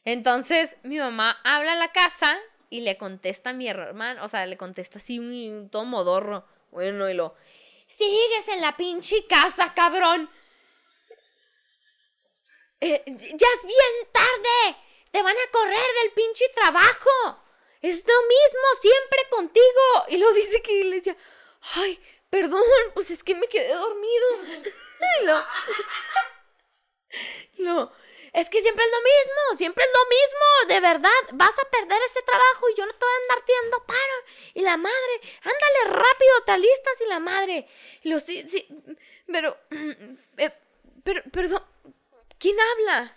[0.05, 2.39] Entonces mi mamá habla a la casa
[2.71, 6.45] y le contesta a mi hermano, o sea, le contesta así un, un todo modorro.
[6.71, 7.37] Bueno, y lo,
[7.87, 10.29] sigues en la pinche casa, cabrón.
[12.81, 14.77] Eh, ya es bien tarde.
[15.11, 17.41] Te van a correr del pinche trabajo.
[17.81, 20.05] Es lo mismo siempre contigo.
[20.09, 21.17] Y lo dice que le decía,
[21.77, 22.01] ay,
[22.35, 22.63] perdón,
[22.95, 24.27] pues es que me quedé dormido.
[27.59, 27.93] No,
[28.33, 32.03] es que siempre es lo mismo, siempre es lo mismo, de verdad, vas a perder
[32.03, 34.17] ese trabajo y yo no te voy a andar tirando paro.
[34.55, 37.69] Y la madre, ándale rápido, te alistas y la madre.
[38.03, 38.67] Y lo, sí, sí,
[39.31, 39.57] pero,
[40.39, 40.51] eh,
[41.05, 41.65] pero, perdón,
[42.41, 43.17] ¿quién habla?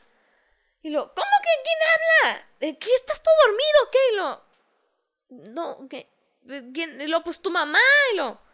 [0.84, 2.50] Y lo, ¿cómo que quién habla?
[2.60, 3.90] ¿De qué estás tú dormido?
[3.92, 4.00] ¿Qué?
[4.12, 4.44] Y lo,
[5.54, 6.08] no, ¿qué?
[6.72, 7.02] ¿Quién?
[7.02, 7.82] Y lo, pues tu mamá.
[8.14, 8.47] Y lo,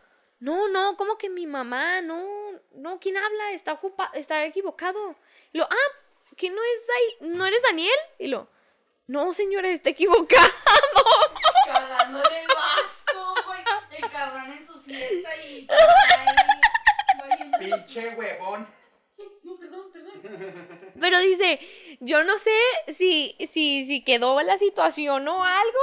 [0.43, 2.01] no, no, ¿cómo que mi mamá?
[2.01, 2.21] No,
[2.73, 3.51] no, ¿quién habla?
[3.51, 5.15] Está ocupa está equivocado.
[5.53, 5.89] Y lo, ah,
[6.35, 7.29] ¿que no es ahí?
[7.29, 7.97] ¿No eres Daniel?
[8.19, 8.49] Y lo,
[9.07, 10.51] no, señora, está equivocado.
[11.65, 13.61] Cagándole el basto, güey.
[13.91, 15.65] El cabrón en su siesta y.
[17.59, 18.67] Pinche huevón.
[19.43, 20.91] No, perdón, perdón.
[20.99, 21.61] Pero dice,
[22.01, 22.57] yo no sé
[22.89, 25.79] si, si, si quedó la situación o algo,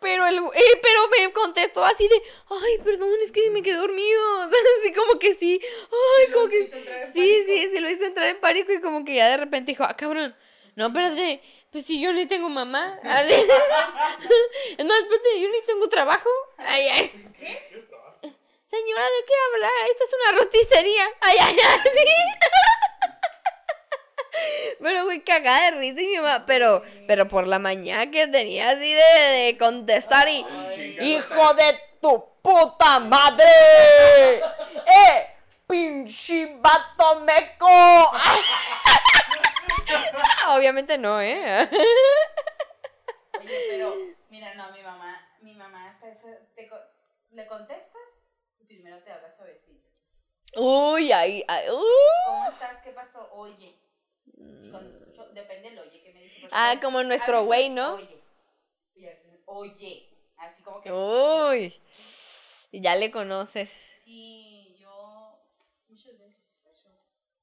[0.00, 4.46] pero, el, eh, pero me contestó así de, ay, perdón, es que me quedé dormido.
[4.46, 8.28] O sea, así como que sí, ay, como que sí, sí, se lo hizo entrar
[8.28, 10.36] en pánico y como que ya de repente dijo, ah, cabrón,
[10.74, 12.98] no, espérate, pues si yo ni tengo mamá.
[13.04, 13.34] Así.
[14.78, 16.28] es más, espérate, yo ni tengo trabajo.
[16.58, 17.10] Ay, ay.
[18.68, 19.70] Señora, ¿de qué habla?
[19.90, 21.08] Esta es una rosticería.
[21.20, 22.75] Ay, ay, ay, sí.
[24.80, 26.44] Pero, güey, cagada de risa y mi mamá.
[26.46, 30.44] Pero, pero por la mañana que tenía así de, de contestar y.
[31.00, 33.44] ¡Hijo de tu puta madre!
[34.86, 35.26] ¡Eh!
[35.66, 37.66] ¡Pinche vato meco!
[40.48, 41.68] Obviamente no, ¿eh?
[43.40, 43.94] Oye, pero,
[44.30, 46.70] mira, no, mi mamá, mi mamá hasta eso, te
[47.32, 48.02] ¿le contestas?
[48.60, 49.88] y primero te habla suavecito.
[50.56, 52.26] Uy, ay, ay, uh.
[52.26, 52.80] ¿Cómo estás?
[52.82, 53.28] ¿Qué pasó?
[53.32, 53.85] Oye.
[54.70, 56.48] Cuando escucho, depende del oye que me dice.
[56.52, 57.94] Ah, veces- como nuestro güey, ¿no?
[57.94, 58.22] Oye.
[58.94, 60.08] Y a veces es oye.
[60.36, 60.92] Así como que.
[60.92, 61.74] Uy.
[62.72, 63.70] Y ya le conoces.
[64.04, 65.40] Sí, yo.
[65.88, 66.36] Muchas veces.
[66.70, 66.88] Eso.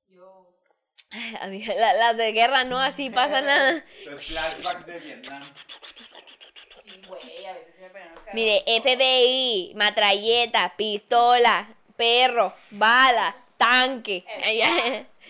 [0.07, 0.55] Yo.
[1.75, 3.83] La- Las de guerra no así pasa nada.
[4.05, 5.43] Los flashbacks de Vietnam.
[6.83, 7.45] Sí, güey.
[7.45, 8.63] A veces se me ponen los Mire.
[8.81, 14.25] FBI, matralleta, pistola, perro, bala, tanque.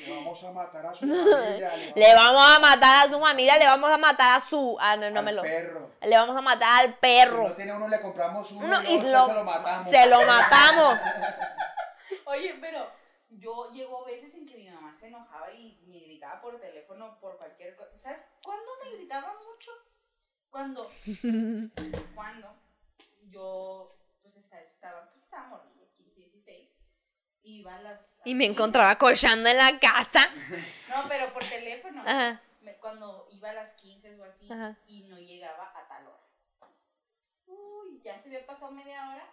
[0.06, 1.72] Le vamos a matar a su familia.
[1.96, 4.78] Le vamos a matar a su familia, le vamos a matar a su.
[4.80, 5.42] Ah, no, no al me lo.
[5.42, 5.92] perro.
[6.02, 7.54] Le vamos a matar al Si no perro.
[7.56, 9.90] tiene uno, le compramos uno Uno y lo- se lo matamos.
[9.90, 11.00] Se lo matamos.
[12.26, 12.90] Oye, pero
[13.30, 17.38] yo llegó veces en que mi mamá se enojaba y me gritaba por teléfono por
[17.38, 17.98] cualquier cosa.
[17.98, 19.72] ¿Sabes cuándo me gritaba mucho?
[20.50, 20.88] Cuando,
[22.16, 22.56] cuando
[23.30, 26.70] yo, pues estaba morrilla, 15, 16,
[27.44, 28.20] y iba a las...
[28.26, 30.30] Y me encontraba cochando en la casa.
[30.90, 32.02] No, pero por teléfono.
[32.06, 32.40] Ajá.
[32.80, 34.78] Cuando iba a las 15 o así Ajá.
[34.88, 36.20] y no llegaba a tal hora.
[37.48, 39.26] Uy, ya se había pasado media hora.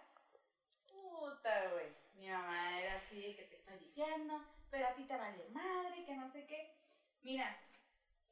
[0.87, 1.87] Puta, güey.
[2.15, 6.03] Mi mamá era así de que te estoy diciendo, pero a ti te vale madre,
[6.05, 6.75] que no sé qué.
[7.21, 7.55] Mira,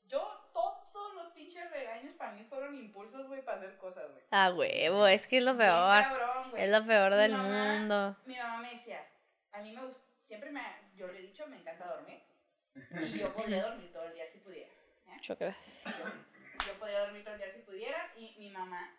[0.05, 4.23] yo todos los pinches regaños para mí fueron impulsos, güey, para hacer cosas, güey.
[4.31, 6.01] A huevo, es que es lo peor.
[6.03, 6.51] cabrón.
[6.57, 8.17] Es lo peor Mi del mamá- mundo.
[8.25, 9.05] Mi mamá me decía,
[9.51, 10.61] a mí me gusta, siempre me,
[10.95, 12.21] yo le he dicho, me encanta dormir.
[12.75, 14.71] Y yo podría dormir todo el día si pudiera.
[14.71, 15.17] ¿eh?
[15.85, 18.95] Yo, yo podía dormir todo el día si pudiera y mi mamá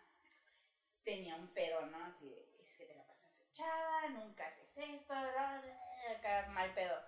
[1.03, 2.03] tenía un pedo, ¿no?
[2.05, 6.73] Así de, es que te la pasas echada, nunca haces esto, bla, bla, acá mal
[6.73, 6.99] pedo.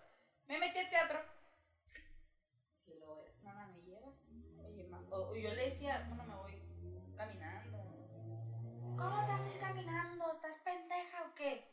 [0.47, 1.19] Me metí al teatro
[2.87, 4.15] y luego, mamá, ¿me llevas?
[4.65, 6.61] Oye, ma- o, yo le decía, no, me voy
[7.15, 7.77] caminando.
[8.97, 10.31] ¿Cómo te vas a ir caminando?
[10.31, 11.72] ¿Estás pendeja o qué?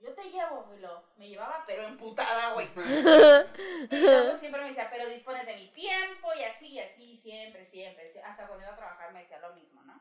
[0.00, 2.68] Yo te llevo, y lo, me llevaba, pero emputada, güey.
[3.90, 7.64] Y luego siempre me decía, pero dispones de mi tiempo y así, y así, siempre,
[7.64, 8.06] siempre.
[8.08, 10.00] sie- Hasta cuando iba a trabajar me decía lo mismo, ¿no?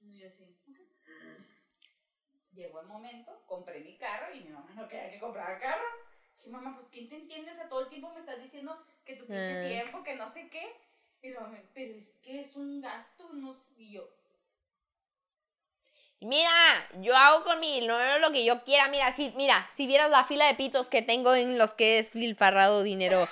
[0.00, 0.78] Entonces yo sí, ok.
[2.52, 5.84] Llegó el momento, compré mi carro y mi mamá no quería que comprara carro.
[6.36, 7.50] Dije, mamá, pues ¿quién te entiende?
[7.52, 9.68] O sea, todo el tiempo me estás diciendo que tu pinche Ah.
[9.68, 10.74] tiempo, que no sé qué.
[11.22, 13.72] Y luego, me, pero es que es un gasto, no sé.
[13.76, 14.08] Y yo,
[16.20, 16.50] Mira,
[17.00, 18.88] yo hago con mi dinero lo que yo quiera.
[18.88, 22.10] Mira, si, mira, si vieras la fila de pitos que tengo en los que es
[22.10, 23.28] filfarrado dinero.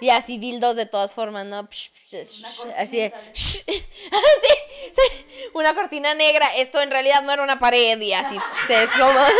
[0.00, 1.68] Y así dildos de todas formas, ¿no?
[1.68, 2.44] Psh, psh, psh,
[2.78, 3.30] así de, sale.
[3.34, 6.46] sí, sí, una cortina negra.
[6.56, 9.26] Esto en realidad no era una pared y así se desploma.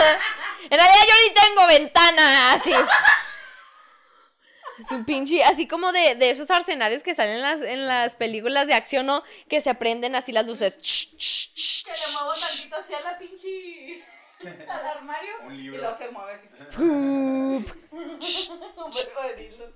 [0.63, 2.71] En realidad yo ni tengo ventana, así.
[4.81, 8.15] Es un pinche, así como de, de esos arsenales que salen en las, en las
[8.17, 9.23] películas de acción, ¿no?
[9.49, 10.77] Que se prenden así las luces.
[10.77, 14.05] que le muevo tantito hacia la pinche.
[14.69, 15.31] al armario.
[15.45, 15.81] Un Y libro.
[15.83, 16.49] luego se mueve así.
[16.81, 19.71] Un verbo de.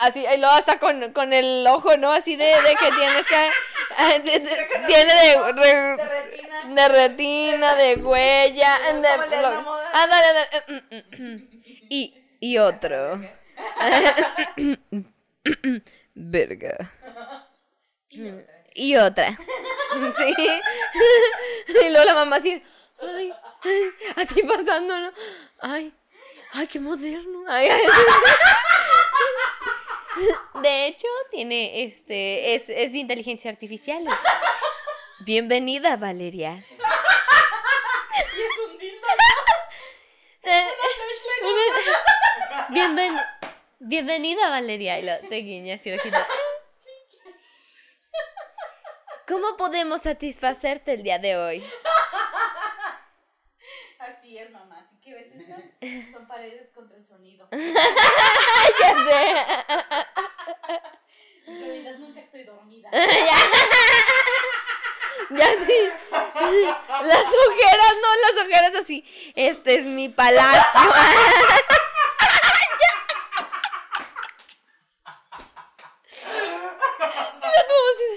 [0.00, 2.10] Así, y luego hasta con, con el ojo, ¿no?
[2.12, 3.48] Así de, de que tienes que...
[3.98, 6.64] ah, de- de- tiene de, re- De retina.
[6.74, 9.14] de retina, de huella, Como de...
[9.14, 9.90] el de lo- la moda.
[9.92, 11.48] ándale, ándale,
[11.90, 12.14] y,
[12.46, 13.18] y otro.
[16.14, 16.92] Verga.
[18.10, 18.54] Y otra.
[18.74, 19.38] Y otra.
[20.16, 20.34] Sí.
[21.82, 22.62] Y luego la mamá así,
[23.00, 23.32] ay,
[23.62, 23.82] ay,
[24.16, 25.12] así pasando, ¿no?
[25.60, 25.92] Ay,
[26.52, 27.44] ay, qué moderno.
[27.48, 27.86] Ay, ay.
[30.62, 34.04] De hecho, tiene este, es, es de inteligencia artificial.
[35.20, 36.64] Bienvenida, Valeria.
[38.36, 39.06] Y es un dildo.
[40.42, 40.64] Eh,
[42.76, 43.18] Bienven-
[43.78, 44.98] bienvenida, Valeria.
[44.98, 46.18] Y lo, te guiña así la ojito.
[49.26, 51.64] ¿Cómo podemos satisfacerte el día de hoy?
[53.98, 54.78] Así es, mamá.
[54.80, 56.12] Así que ves esto.
[56.12, 57.48] Son paredes contra el sonido.
[58.80, 59.22] Ya sé.
[61.46, 62.90] En realidad nunca estoy dormida.
[62.92, 63.38] ya.
[65.30, 65.90] Ya sí.
[66.12, 69.02] Las ojeras, no, las ojeras así.
[69.34, 70.62] Este es mi palacio.
[77.42, 78.10] Mira cómo así.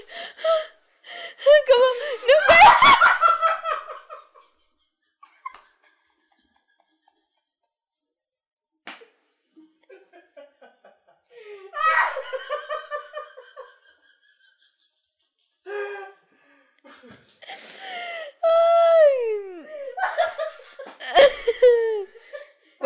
[1.66, 1.84] Como,
[2.26, 2.60] no sé.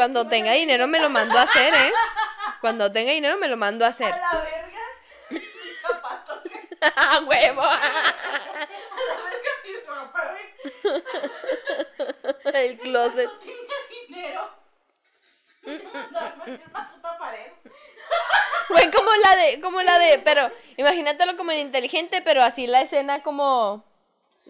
[0.05, 1.91] Cuando tenga dinero me lo mando a hacer, ¿eh?
[2.61, 4.13] Cuando tenga dinero me lo mando a hacer.
[4.13, 4.81] A la verga.
[5.31, 6.41] Mis zapatos.
[6.95, 7.63] ¡A huevo!
[7.63, 10.37] A la verga mi ropa,
[10.93, 11.05] güey.
[12.55, 13.31] El closet.
[13.31, 14.51] No tenía dinero.
[15.65, 17.53] Una puta pared.
[18.69, 22.83] Güey, como la de, como la de, pero imagínatelo como en inteligente, pero así la
[22.83, 23.83] escena como.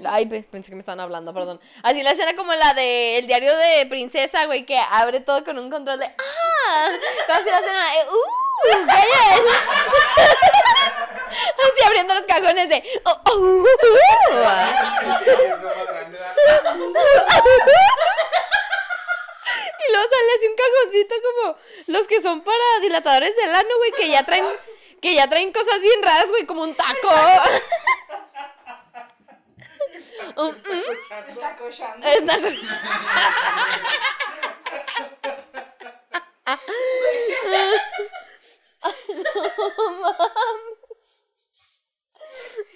[0.04, 1.60] Ay, pe- pensé que me estaban hablando, perdón.
[1.84, 5.56] Así la escena como la de el diario de princesa, güey, que abre todo con
[5.58, 6.88] un control de ¡Ah!
[7.28, 8.86] Así la escena de ¡Uh!
[8.86, 8.92] ¿Qué?
[11.64, 13.20] Así abriendo los cajones de ¡Oh!
[13.30, 13.64] oh, uh, uh".
[19.86, 21.56] Y luego sale así un cajoncito como
[21.88, 24.46] los que son para dilatadores del ano, güey, que ya traen,
[25.02, 27.08] que ya traen cosas bien raras, güey, como un taco.
[30.36, 30.62] Un-
[31.28, 32.12] El taco Shanda.
[32.12, 32.48] el taco.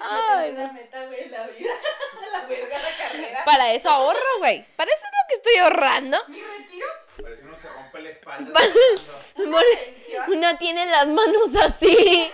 [0.00, 1.72] Ay, Una meta, güey, en la vida.
[2.32, 3.44] La verga, la carrera.
[3.44, 4.64] Para eso ahorro, güey.
[4.76, 6.18] Para eso es lo que estoy ahorrando.
[6.28, 6.86] Mi retiro.
[7.22, 8.52] Parece uno se rompe la espalda.
[8.52, 8.72] Para-.
[9.34, 10.30] Pensión.
[10.32, 12.30] Una tiene las manos así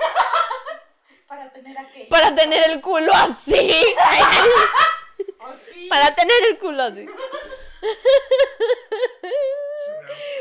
[1.27, 2.09] Para tener aquello.
[2.11, 3.97] para tener el culo así.
[5.47, 5.87] Oh, sí.
[5.89, 7.07] Para tener el culo así.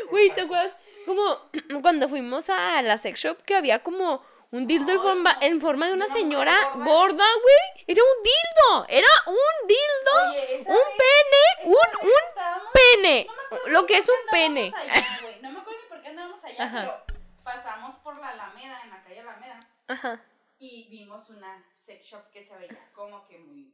[0.10, 0.76] Güey, ¿te acuerdas?
[1.06, 1.40] Como
[1.82, 5.42] cuando fuimos a la sex shop que había como un dildo en forma, no.
[5.42, 7.26] en forma de una señora gorda.
[7.42, 7.86] güey.
[7.88, 8.86] Era un dildo.
[8.88, 10.30] Era un dildo.
[10.30, 11.66] Oye, un vez- pene.
[11.66, 13.28] Un, un pene.
[13.50, 14.72] no Lo que es un pene.
[14.76, 14.94] allá.
[15.42, 16.80] No me acuerdo ni por qué andábamos allá, Ajá.
[16.82, 20.22] pero pasamos por la Alameda, en la calle Alameda, Ajá.
[20.58, 23.74] y vimos una sex shop que se veía como que muy...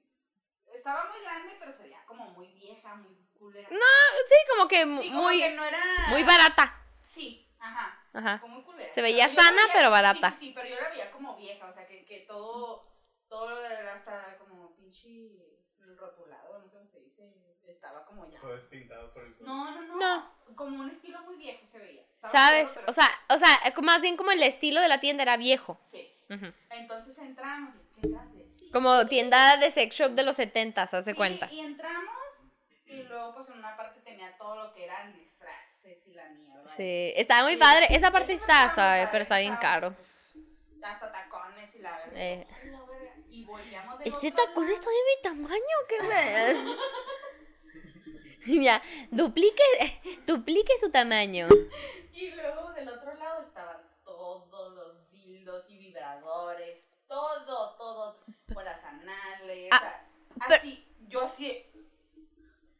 [0.79, 3.69] Estaba muy grande, pero se veía como muy vieja, muy culera.
[3.69, 3.77] No,
[4.25, 5.79] sí, como que Sí, como muy, que no era...
[6.09, 6.81] muy barata.
[7.03, 8.01] Sí, ajá.
[8.13, 8.39] Ajá.
[8.39, 8.91] Como muy culera.
[8.91, 10.31] Se veía Pero sana, veía- pero barata.
[10.31, 12.87] Sí, sí, sí, pero yo la veía como vieja, o sea, que, que todo,
[13.27, 15.35] todo lo de hasta como pinche
[15.97, 17.33] rotulado, no sé cómo se dice,
[17.67, 18.39] estaba como ya.
[18.39, 19.45] Todo es pintado por el sol.
[19.45, 20.55] No, no, no, No.
[20.55, 22.03] como un estilo muy viejo se veía.
[22.03, 22.79] Estaba ¿Sabes?
[22.87, 25.77] O sea, o sea, eh, más bien como el estilo de la tienda era viejo.
[25.83, 26.07] Sí.
[26.69, 28.45] Entonces entramos y ¿qué clase?
[28.69, 28.71] Sí.
[28.71, 31.47] Como tienda de sex shop de los 70, haz de Sí, cuenta.
[31.51, 32.15] Y entramos
[32.85, 36.73] y luego pues en una parte tenía todo lo que eran disfraces y la mierda.
[36.77, 37.87] Sí, estaba muy Y- padre.
[37.89, 39.09] Esa parte eso está, ¿sabes?
[39.11, 39.93] Pero está bien caro.
[39.95, 40.07] pues,
[40.83, 42.13] Hasta tacones y la verga.
[42.19, 42.47] Eh.
[43.29, 44.73] Y volvíamos del Este tacón lado.
[44.73, 46.01] está de mi tamaño, ¿qué
[48.45, 48.45] me...
[48.63, 49.63] ya, duplique,
[50.27, 51.47] duplique su tamaño.
[52.13, 58.18] Y luego del otro lado estaban todos los dildos y vibradores, todo, todo,
[58.53, 60.01] bolas anales, Ah,
[60.47, 61.65] pero- así, yo así.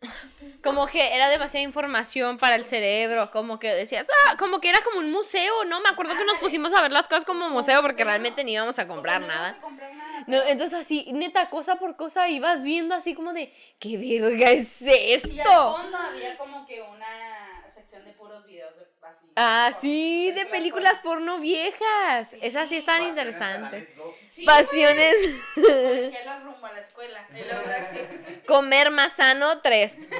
[0.01, 0.61] ¿qué es esto?
[0.69, 4.79] Como que era demasiada información para el cerebro, como que decías, ah, como que era
[4.81, 5.81] como un museo, ¿no?
[5.81, 8.79] Me acuerdo que nos pusimos a ver las cosas como museo porque realmente ni íbamos
[8.79, 9.57] a comprar No íbamos nada.
[9.57, 13.33] a comprar nada, No, pero- entonces así, neta, cosa por cosa ibas viendo así como
[13.33, 15.77] de, ¿qué verga es y al esto?
[15.77, 18.88] fondo había como que una sección de puros videos de.
[19.35, 22.31] Ah, sí, de películas porno viejas.
[22.31, 23.93] Sí, Esas sí están Pasiones interesantes.
[24.27, 25.15] Sí, Pasiones,
[25.55, 27.25] güey, ya la rumbo a la escuela.
[28.47, 30.09] Comer más sano, tres.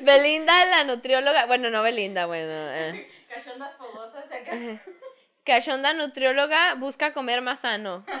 [0.00, 2.50] Belinda, la nutrióloga, bueno, no Belinda, bueno.
[2.50, 3.10] eh.
[3.28, 4.52] Cachondas fogosas acá.
[5.44, 8.04] Cachonda nutrióloga busca comer más sano.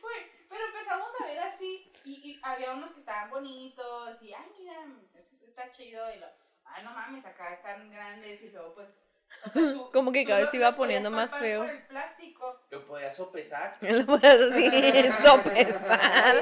[0.00, 4.46] Güey, pero empezamos a ver así y, y había unos que estaban bonitos y, ay,
[4.58, 4.74] mira,
[5.14, 6.26] este está chido y lo,
[6.66, 9.00] ay, no mames, acá están grandes y luego pues,
[9.46, 11.62] o sea, tú, Como que cada vez se iba podías poniendo más feo.
[11.62, 12.60] por el plástico.
[12.70, 13.76] Lo podías sopesar.
[13.80, 16.36] Lo puedes así, sopesar.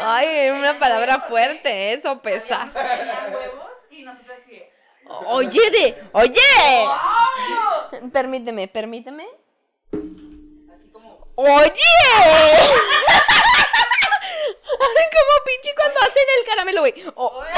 [0.00, 1.90] Ay, una palabra fuerte, ¿eh?
[1.92, 2.70] Había Sopesar.
[3.32, 4.62] huevos y nosotros así,
[5.26, 6.40] Oye, de, oye.
[8.10, 9.28] Permíteme, permíteme.
[10.72, 11.72] Así como, Oye.
[15.54, 16.94] Pinche cuando hacen el caramelo, güey.
[17.14, 17.44] O- oye.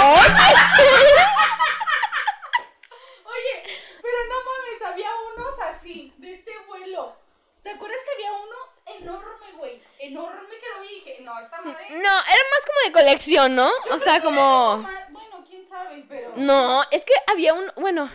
[3.25, 3.63] Oye,
[4.03, 7.17] pero no mames, había unos así, de este vuelo.
[7.63, 8.57] ¿Te acuerdas que había uno
[9.01, 9.83] enorme, güey?
[9.99, 11.87] Enorme que lo vi y dije, no, esta madre.
[11.91, 13.71] No, era más como de colección, ¿no?
[13.91, 14.83] O sea, como...
[15.11, 16.33] Bueno, quién sabe, pero.
[16.37, 17.71] No, es que había un...
[17.77, 18.11] Bueno,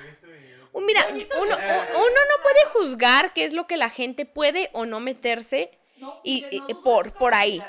[0.72, 4.26] un- mira, ¿Has visto uno, uno no puede juzgar qué es lo que la gente
[4.26, 7.62] puede o no meterse, No, y- no por- por ahí.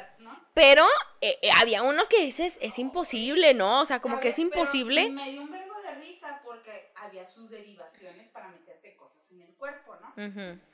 [0.55, 0.85] Pero
[1.21, 3.81] eh, eh, había unos que dices, es imposible, ¿no?
[3.81, 5.11] O sea, como que es imposible.
[5.13, 9.55] Me dio un verbo de risa porque había sus derivaciones para meterte cosas en el
[9.55, 10.15] cuerpo, ¿no?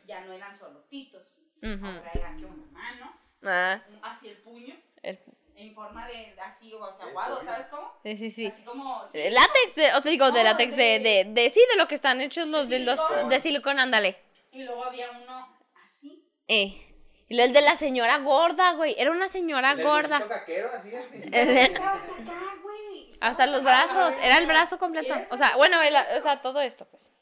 [0.07, 1.39] Ya no eran solo pitos.
[1.63, 3.13] Ahora era que una mano,
[3.45, 5.19] Ah, un- así el puño, el-
[5.57, 7.93] en forma de así, o sea, aguado, ¿sabes cómo?
[8.05, 8.47] sí, sí, sí.
[8.55, 9.05] Así como.
[9.13, 11.87] sí, Látex, de- o te digo, de látex, de, de, de- de- sí, de lo
[11.89, 13.29] que están hechos los De silicón.
[13.29, 14.17] de silicón, ándale.
[14.53, 16.25] Y luego había uno así.
[16.49, 16.88] Eh,
[17.29, 18.95] Y el de la señora gorda, güey.
[18.99, 20.27] Era una señora El gorda.
[20.27, 21.23] caquero, así, así.
[21.33, 23.13] Estaba hasta acá, güey.
[23.21, 24.15] Hasta los brazos.
[24.23, 25.15] Era el brazo completo.
[25.31, 27.13] O sea, bueno, el- o sea, todo esto, pues.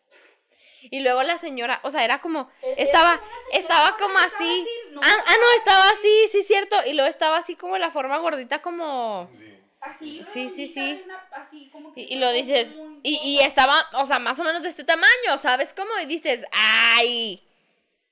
[0.89, 4.37] Y luego la señora, o sea, era como, estaba, una señora estaba gorda, como estaba
[4.37, 4.69] así.
[5.03, 6.77] Ah, ah, no, estaba así, sí, cierto.
[6.87, 9.29] Y luego estaba así como la forma gordita, como.
[9.37, 9.53] Sí.
[9.81, 11.03] Así, Sí, sí, sí.
[11.05, 14.45] una- así como que Y, y lo dices, y, y estaba, o sea, más o
[14.45, 15.91] menos de este tamaño, ¿sabes cómo?
[16.01, 17.43] Y dices, ¡ay!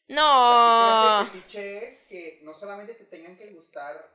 [0.09, 1.31] No.
[2.09, 4.13] que no solamente te tengan que gustar.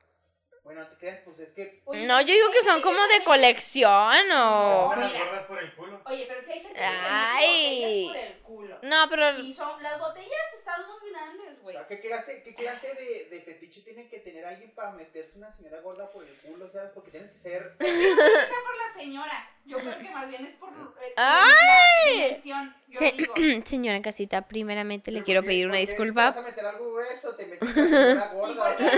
[0.63, 1.81] Bueno, te creas, pues es que.
[1.85, 4.93] Oye, No, yo digo que son como de colección o.
[4.93, 6.01] No, las gordas por el culo.
[6.05, 8.05] Oye, pero si hay gente que Ay.
[8.05, 8.79] botellas por el culo.
[8.83, 9.39] No, pero.
[9.39, 11.75] Y son, las botellas están muy grandes, güey.
[11.75, 15.37] O sea, ¿Qué clase, qué clase de, de fetiche tiene que tener alguien para meterse
[15.37, 16.91] una señora gorda por el culo, sabes?
[16.93, 17.75] Porque tienes que ser.
[17.79, 19.49] Que sea por la señora.
[19.69, 22.41] Yo creo que más bien es por eh, ¡Ay!
[22.45, 22.75] la.
[22.87, 23.33] Yo Se- digo.
[23.65, 26.25] Señora en casita, primeramente le ¿Por quiero pedir una disculpa.
[26.27, 28.63] vas a meter algo grueso, te metes una gorda.
[28.75, 28.83] por qué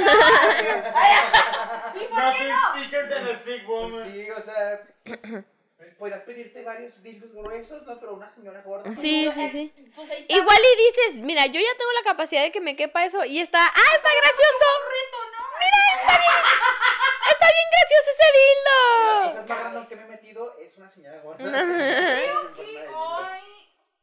[1.96, 2.74] ¿Y por qué no?
[2.82, 4.12] thicker than a thick woman.
[4.14, 4.82] Sí, o sea.
[6.00, 8.00] Podrías pedirte varios dildos gruesos, ¿no?
[8.00, 8.92] Pero una señora gorda.
[8.96, 9.72] Sí, sí, eh, sí.
[9.96, 10.34] Pues ahí está.
[10.34, 13.40] Igual y dices, mira, yo ya tengo la capacidad de que me quepa eso y
[13.40, 14.66] está, ¡ah, está gracioso!
[14.90, 15.42] reto, ¿no?
[15.60, 16.44] Mira, está bien,
[17.32, 19.30] está bien gracioso ese Las dildo.
[19.30, 21.38] cosas más random que me he metido es una señora gorda.
[21.46, 23.40] Creo que hoy.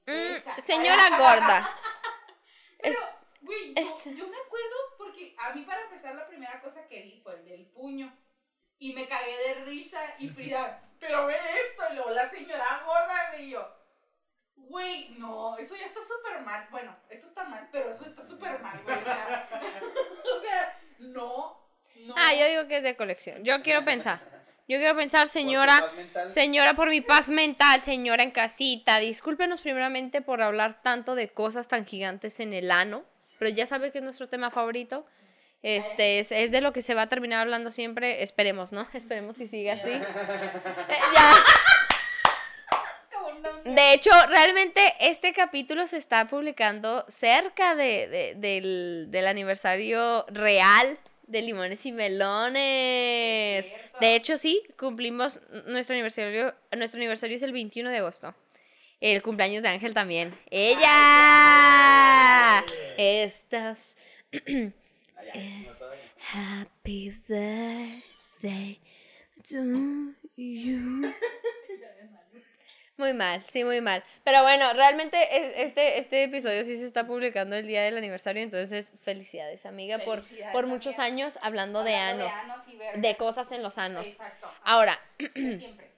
[0.06, 1.80] Mm, señora gorda.
[2.80, 3.00] Pero,
[3.42, 7.20] güey, yo, yo me acuerdo porque a mí para empezar la primera cosa que vi
[7.22, 8.16] fue el del puño.
[8.80, 13.30] Y me cagué de risa y Frida, pero ve esto, y luego la señora gorda,
[13.32, 13.74] güey, y yo.
[14.54, 16.68] Güey, no, eso ya está súper mal.
[16.70, 18.96] Bueno, esto está mal, pero eso está súper mal, güey.
[18.96, 19.48] O sea,
[20.36, 21.57] o sea, no,
[22.06, 22.14] no.
[22.16, 23.44] Ah, yo digo que es de colección.
[23.44, 24.20] Yo quiero pensar.
[24.68, 25.82] Yo quiero pensar, señora,
[26.12, 28.98] Por señora, por mi paz mental, señora en casita.
[28.98, 33.02] Discúlpenos primeramente por hablar tanto de cosas tan gigantes en el ano,
[33.38, 35.06] pero ya sabe que es nuestro tema favorito.
[35.62, 38.22] Este es, es de lo que se va a terminar hablando siempre.
[38.22, 38.86] Esperemos, ¿no?
[38.92, 39.90] Esperemos si sigue así.
[39.90, 41.32] Eh, ya.
[43.64, 50.98] De hecho, realmente este capítulo se está publicando cerca de, de- del, del aniversario real
[51.28, 53.72] de Limones y Melones.
[54.00, 56.54] De hecho, sí, cumplimos nuestro aniversario.
[56.76, 58.34] Nuestro aniversario es el 21 de agosto.
[59.00, 60.34] El cumpleaños de Ángel también.
[60.50, 60.80] ¡Ella!
[62.66, 63.72] No,
[65.34, 65.86] Es-.
[66.32, 68.80] Happy birthday
[69.48, 71.14] to you.
[72.98, 74.02] Muy mal, sí, muy mal.
[74.24, 78.42] Pero bueno, realmente es- este, este episodio sí se está publicando el día del aniversario,
[78.42, 81.04] entonces felicidades, amiga, por, Felicidades, por muchos amiga.
[81.04, 83.00] años hablando de Hablando anos, vergas.
[83.00, 84.08] de cosas en los anos.
[84.08, 84.52] Exacto.
[84.64, 84.98] Ahora,
[85.32, 85.92] siempre.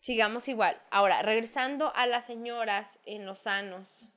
[0.00, 0.78] sigamos igual.
[0.90, 4.10] Ahora, regresando a las señoras en los anos.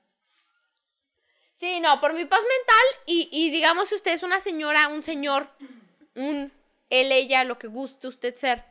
[1.54, 5.04] Sí, no, por mi paz mental y, y digamos si usted es una señora, un
[5.04, 5.49] señor,
[6.16, 6.51] un
[6.89, 8.66] él, ella, lo que guste usted ser.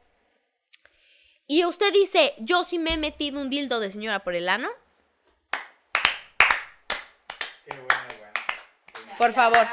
[1.52, 4.70] Y usted dice, yo sí me he metido un dildo de señora por el ano.
[7.66, 8.32] Qué buena.
[8.94, 9.02] Sí.
[9.18, 9.66] Por favor.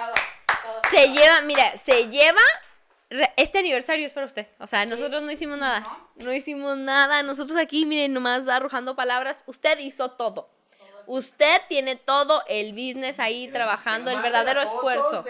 [0.90, 2.42] Se lleva, mira, se lleva.
[3.38, 4.48] Este aniversario es para usted.
[4.60, 5.80] O sea, nosotros no hicimos nada.
[5.80, 6.26] ¿No?
[6.26, 7.24] No hicimos nada.
[7.24, 9.46] Nosotros aquí, miren, nomás arrojando palabras.
[9.48, 10.50] Usted hizo todo.
[11.12, 15.26] Usted tiene todo el business ahí trabajando, el verdadero esfuerzo.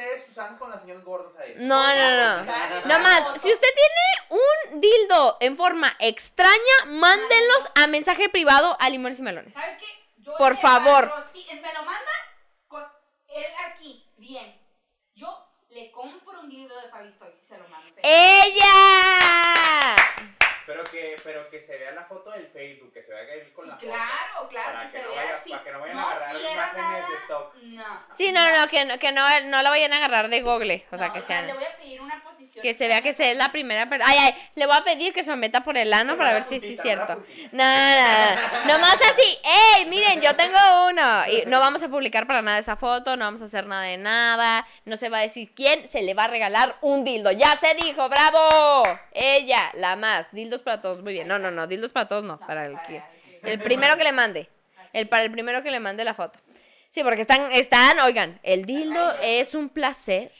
[0.60, 1.54] con las ahí.
[1.56, 2.44] No, no, no.
[2.44, 3.40] Nada más, foto.
[3.40, 9.22] si usted tiene un dildo en forma extraña, mándenlos a mensaje privado a Limones y
[9.22, 9.54] Melones.
[9.54, 9.86] ¿Sabe qué?
[10.18, 11.14] Yo Por favor.
[11.48, 12.12] Me lo manda
[12.68, 12.84] con
[13.30, 14.60] él aquí, bien.
[15.16, 17.90] Yo le compro un dildo de Fabistoy si se lo mando.
[18.04, 19.96] ¡Ella!
[20.70, 23.68] Pero que, pero que se vea la foto del Facebook, que se vea él con
[23.68, 23.88] la foto.
[23.88, 25.50] Claro, claro, Para que, que se no vea vaya- así.
[25.50, 27.56] para que no vayan a agarrar imágenes de nada, stock.
[27.56, 28.06] No.
[28.16, 30.86] Sí, no, no, que no, que no, no la vayan a agarrar de Google.
[30.92, 31.56] O sea, No, que Le sean.
[31.56, 32.22] voy a pedir una.
[32.62, 34.12] Que se vea que se es la primera persona.
[34.12, 36.60] Ay, ay, le voy a pedir que se meta por el ano para ver si
[36.60, 37.16] sí es cierto.
[37.16, 37.50] puntita.
[37.52, 39.38] Nada, nomás así.
[39.78, 39.86] ¡Ey!
[39.86, 40.58] Miren, yo tengo
[40.90, 41.28] uno.
[41.28, 43.98] Y no vamos a publicar para nada esa foto, no vamos a hacer nada de
[43.98, 44.68] nada.
[44.86, 47.32] No se va a decir quién se le va a regalar un dildo.
[47.32, 48.84] Ya se dijo, ¡bravo!
[49.14, 50.32] Ella, la más.
[50.32, 51.02] Dildos para todos.
[51.02, 51.28] Muy bien.
[51.28, 52.40] No, no, no, dildos para todos no.
[52.40, 53.02] Para el que.
[53.44, 54.50] El primero que le mande.
[54.94, 56.40] El para el primero que le mande la foto.
[56.90, 60.32] Sí, porque están, están, oigan, el dildo es un placer.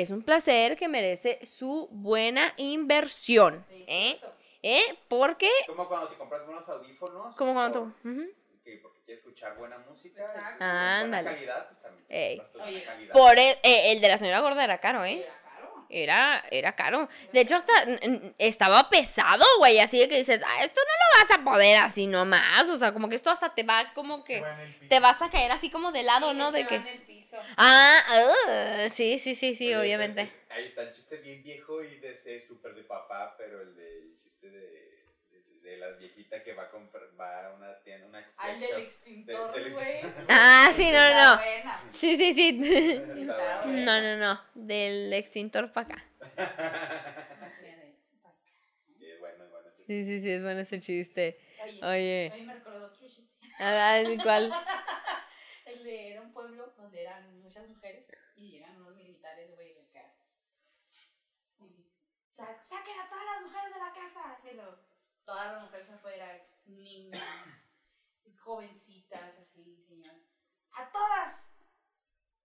[0.00, 3.64] Es un placer que merece su buena inversión.
[3.70, 4.20] ¿Eh?
[4.62, 4.80] ¿Eh?
[5.08, 5.50] Porque.
[5.66, 7.34] Como cuando te compras unos audífonos.
[7.34, 8.08] Como cuando por- tú.
[8.08, 8.26] ujú.
[8.62, 10.22] que porque quieres escuchar buena música.
[10.22, 10.62] Exacto.
[10.64, 11.30] Ándale.
[11.32, 12.06] calidad, pues también.
[12.08, 12.42] Ey.
[12.84, 13.12] calidad.
[13.12, 15.26] Por e- eh, el de la señora gorda era caro, ¿eh?
[15.90, 16.48] Era caro.
[16.50, 17.08] era, caro.
[17.32, 17.72] De hecho, hasta
[18.38, 19.78] estaba pesado, güey.
[19.78, 22.68] Así de que dices, ah, esto no lo vas a poder así nomás.
[22.68, 24.42] O sea, como que esto hasta te va como que.
[24.88, 26.50] Te vas a caer así como de lado, ¿no?
[26.50, 26.76] Se De que.
[26.76, 27.36] en el piso.
[27.56, 30.22] Ah, ah, sí, sí, sí, sí, Oye, obviamente.
[30.22, 33.76] ese- Ahí está el chiste bien viejo y de ser súper de papá, pero el
[33.76, 38.06] del chiste de, de, de la viejita que va a comprar, va a una tienda,
[38.06, 39.86] una Al del extintor, güey.
[40.28, 41.40] Ah, sí, no, no.
[41.92, 42.60] Sí, sí, sí.
[43.64, 44.40] No, no, no.
[44.54, 46.04] Del extintor para acá.
[47.58, 47.66] Sí,
[49.18, 49.66] bueno, sí.
[49.86, 51.38] Sí, sí, sí, es bueno ese chiste.
[51.80, 52.34] Oye, Oye.
[52.36, 53.38] hoy me recordó otro chiste.
[53.58, 54.52] Ah, ¿Cuál?
[55.66, 59.80] El de era un pueblo donde eran muchas mujeres y llegan unos militares, güey, de
[59.82, 60.12] acá.
[61.60, 61.86] Y,
[62.32, 64.38] "Sa- ¡Saquen a todas las mujeres de la casa!
[64.50, 64.54] Y
[65.28, 67.22] luego, todas las mujeres afuera, niñas,
[68.40, 70.14] jovencitas, así, señor.
[70.72, 71.46] ¡A todas!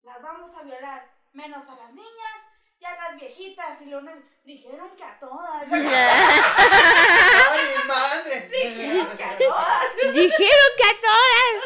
[0.01, 2.41] Las vamos a violar, menos a las niñas
[2.79, 3.81] y a las viejitas.
[3.81, 4.09] Y luego
[4.43, 5.71] dijeron que a todas.
[5.71, 5.83] ¡Ay,
[7.87, 8.49] madre!
[8.51, 9.95] dijeron que a todas.
[10.13, 11.63] Dijeron que a todas.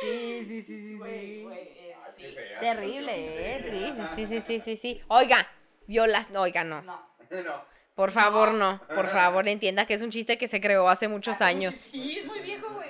[0.00, 2.22] Sí, sí, sí, sí, Güey, güey, eh, Ah, sí.
[2.34, 3.56] fea Terrible.
[3.56, 3.62] ¿eh?
[3.62, 5.02] Sí, sí, sí, sí, sí, sí, sí.
[5.08, 5.48] Oiga,
[5.86, 6.82] violas, no, oiga, no.
[6.82, 7.10] No.
[7.30, 7.71] No.
[7.94, 8.80] Por favor, no.
[8.94, 11.74] Por favor, entienda que es un chiste que se creó hace muchos años.
[11.74, 12.88] Sí, es muy viejo, güey.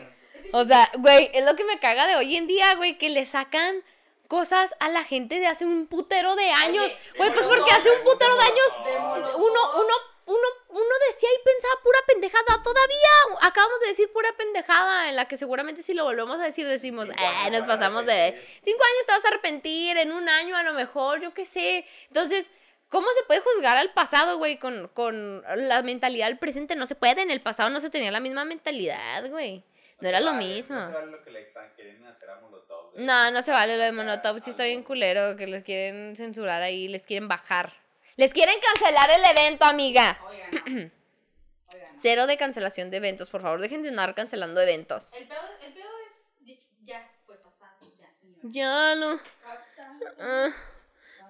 [0.52, 3.26] O sea, güey, es lo que me caga de hoy en día, güey, que le
[3.26, 3.82] sacan
[4.28, 6.94] cosas a la gente de hace un putero de años.
[7.16, 9.94] Güey, pues porque hace un putero de años uno, uno,
[10.26, 12.62] uno, uno decía y pensaba pura pendejada.
[12.62, 13.08] Todavía
[13.40, 17.08] acabamos de decir pura pendejada en la que seguramente si lo volvemos a decir decimos,
[17.08, 18.12] eh, nos pasamos de...
[18.12, 18.60] arrepentir".
[18.62, 21.86] Cinco años te vas a arrepentir, en un año a lo mejor, yo qué sé.
[22.08, 22.50] Entonces...
[22.92, 26.76] ¿Cómo se puede juzgar al pasado, güey, con, con la mentalidad del presente?
[26.76, 29.64] No se puede, en el pasado no se tenía la misma mentalidad, güey.
[30.02, 30.78] No era lo vale, mismo.
[30.78, 32.92] No se vale lo que le están queriendo hacer a Molotov.
[32.92, 33.06] güey.
[33.06, 36.60] No, no se vale lo de Monotop, sí está bien culero, que les quieren censurar
[36.60, 37.72] ahí, les quieren bajar.
[38.16, 40.20] Les quieren cancelar el evento, amiga.
[40.28, 40.60] Oigan, no.
[40.66, 40.92] Oigan.
[41.98, 45.14] Cero de cancelación de eventos, por favor, dejen de andar cancelando eventos.
[45.14, 46.68] El pedo, el pedo es.
[46.84, 48.38] Ya fue pasado, ya, señor.
[48.42, 49.16] Ya lo...
[49.42, 50.14] Pasado.
[50.18, 50.48] ah,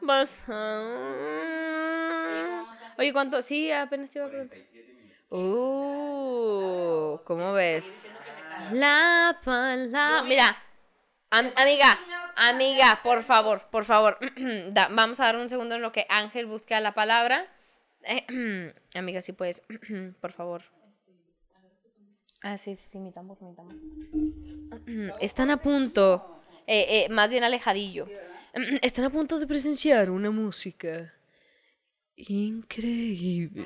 [0.07, 0.91] Pasado.
[2.99, 3.41] Oye, ¿cuánto?
[3.43, 4.59] Sí, apenas te iba a preguntar.
[4.59, 5.17] 47 minutos.
[5.31, 8.17] Uh, ¿cómo ves?
[8.73, 10.23] La palabra...
[10.25, 10.57] Mira,
[11.31, 11.99] am- amiga,
[12.37, 14.19] amiga, por favor, por favor.
[14.73, 17.47] Da- vamos a dar un segundo en lo que Ángel busca la palabra.
[18.03, 19.63] Eh, amiga, si puedes,
[20.21, 20.63] por favor.
[22.43, 23.77] Ah, sí, sí, mi tambor, mi tambor.
[25.21, 28.09] Están a punto, eh, eh, más bien alejadillo.
[28.55, 31.11] Están a punto de presenciar una música
[32.17, 33.65] increíble.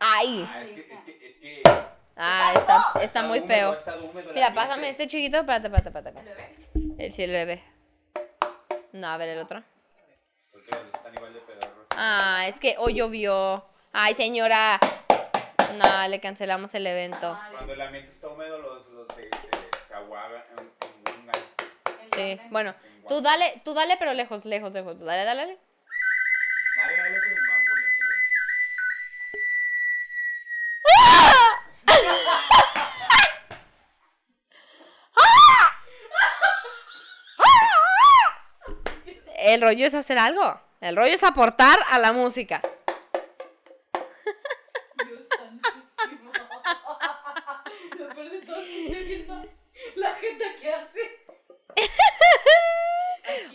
[0.00, 0.44] ¡Ay!
[0.48, 1.62] Ah, es que, es que, es que.
[2.16, 4.02] Ah, está, está muy húmedo, feo.
[4.34, 5.38] Mira, pásame este chiquito.
[5.38, 6.18] Espérate, espérate, espérate.
[6.18, 6.56] ¿El bebé?
[6.98, 7.62] El sí, el bebé.
[8.92, 9.62] No, a ver el otro.
[10.52, 10.99] Pedorros.
[12.02, 13.62] Ah, es que hoy llovió.
[13.92, 14.80] Ay, señora.
[15.76, 17.38] No, le cancelamos el evento.
[17.52, 19.28] Cuando el ambiente está húmedo, los, los se, se,
[19.88, 20.42] se aguagan.
[20.58, 20.72] en-
[21.12, 21.32] en una-
[22.02, 22.74] ¿en Sí, bueno.
[23.06, 24.98] Tú dale, tú dale, pero lejos, lejos, lejos.
[24.98, 25.58] Dale, dale, dale.
[26.78, 29.00] Dale, dale con el mambo, ¿no?
[39.38, 40.60] El rollo es hacer algo.
[40.80, 42.62] El rollo es aportar a la música.
[45.06, 46.32] Dios santísimo.
[47.98, 49.44] Lo peor de todo es que estoy viendo
[49.96, 51.18] la gente que hace.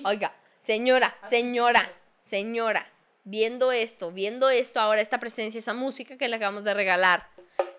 [0.04, 2.88] Oiga, señora, señora, señora,
[3.24, 7.28] viendo esto, viendo esto ahora, esta presencia, esa música que le acabamos de regalar,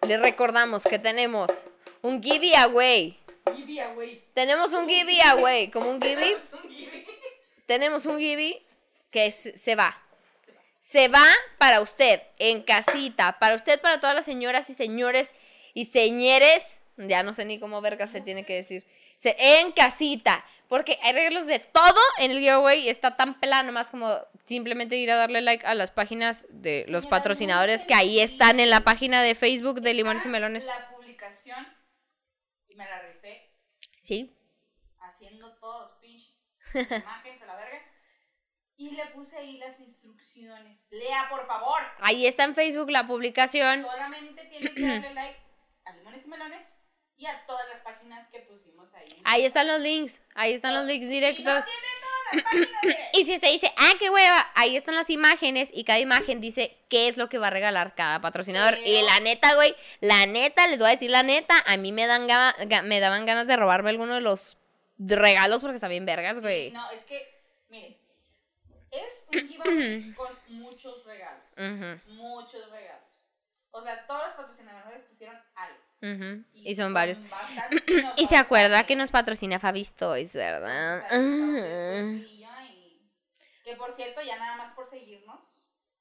[0.09, 1.69] le recordamos que tenemos
[2.03, 3.17] un giveaway.
[3.55, 4.25] Giveaway.
[4.35, 7.07] Tenemos un giveaway, como un give, Es un give.
[7.67, 8.66] tenemos un give
[9.11, 10.01] que se va.
[10.81, 11.25] Se va
[11.59, 15.35] para usted, en casita, para usted, para todas las señoras y señores
[15.75, 18.87] y señores, ya no sé ni cómo verga se tiene que decir,
[19.17, 23.89] se, en casita, porque hay regalos de todo en el giveaway, está tan pelada nomás
[23.89, 28.21] como simplemente ir a darle like a las páginas de los patrocinadores no que ahí
[28.21, 30.67] están en la página de Facebook de Limones y Melones.
[30.67, 31.67] La publicación,
[32.69, 33.51] y me la rifé,
[34.01, 34.37] Sí,
[35.01, 37.86] haciendo todos pinches imágenes a la verga.
[38.79, 40.87] Y le puse ahí las instrucciones.
[40.91, 41.81] Lea, por favor.
[42.01, 43.83] ahí está en Facebook la publicación.
[43.83, 45.39] Solamente tiene que darle like
[45.87, 46.67] a Limones y Melones
[47.17, 49.07] y a todas las páginas que pusimos ahí.
[49.25, 51.65] Ahí están los links, ahí están los links Si no directos.
[51.65, 52.97] tiene todos las páginas de...
[53.19, 56.77] Y si usted dice, ah, qué hueva, ahí están las imágenes y cada imagen dice
[56.91, 58.79] qué es lo que va a regalar cada patrocinador.
[58.85, 62.07] Y la neta, güey, la neta, les voy a decir la neta, a mí me,
[62.07, 62.27] dan
[62.85, 64.59] me daban ganas de robarme alguno de los
[64.99, 66.71] regalos porque está bien vergas, güey.
[66.73, 67.36] No, es que,
[68.97, 72.03] es un giveaway con muchos regalos.
[72.09, 73.03] Muchos regalos.
[73.71, 76.45] O sea, todos los patrocinadores pusieron algo.
[76.55, 77.23] Y son varios.
[78.17, 81.05] Y se acuerda que nos patrocina Fabi Toys, ¿verdad?
[83.65, 85.41] Que por cierto, ya nada más por seguirnos.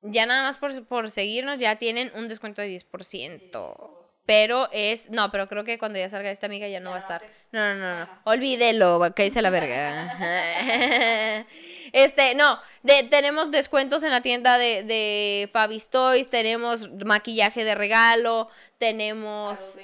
[0.03, 3.89] Ya nada más por, por seguirnos ya tienen un descuento de 10%.
[4.27, 5.09] Pero es.
[5.09, 6.99] No, pero creo que cuando ya salga esta amiga ya no Ya va a a
[6.99, 7.21] estar.
[7.51, 8.21] No, no, no, no.
[8.25, 11.45] Olvídelo, que dice la verga.
[11.95, 12.59] este, no.
[12.83, 16.29] De, tenemos descuentos en la tienda de, de Fabi's Toys.
[16.29, 18.49] Tenemos maquillaje de regalo.
[18.77, 19.77] Tenemos.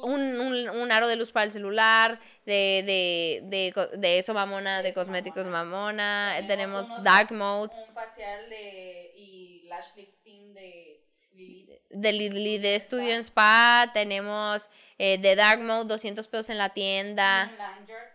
[0.00, 4.80] Un, un, un aro de luz para el celular, de, de, de, de eso mamona,
[4.80, 6.34] de cosméticos mamona.
[6.36, 9.12] mamona, tenemos dark mode, Un facial de.
[9.16, 11.00] y lash lifting de
[11.34, 11.80] Lilith.
[11.90, 16.68] de Lili de Studio en Spa, tenemos eh, de dark mode 200 pesos en la
[16.68, 17.50] tienda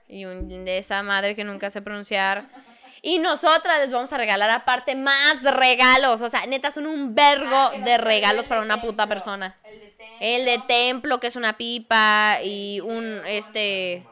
[0.08, 2.48] y un de esa madre que nunca sé pronunciar.
[3.06, 7.54] Y nosotras les vamos a regalar aparte más regalos, o sea, neta son un vergo
[7.54, 9.58] Ah, de regalos para una puta persona.
[9.66, 10.18] El de templo.
[10.22, 14.08] El de templo, que es una pipa, y un, este,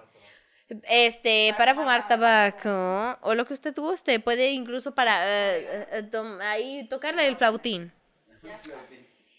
[0.83, 6.37] este, para fumar tabaco, o lo que usted guste, puede incluso para, eh, eh, eh,
[6.41, 7.93] ahí, tocarle el flautín.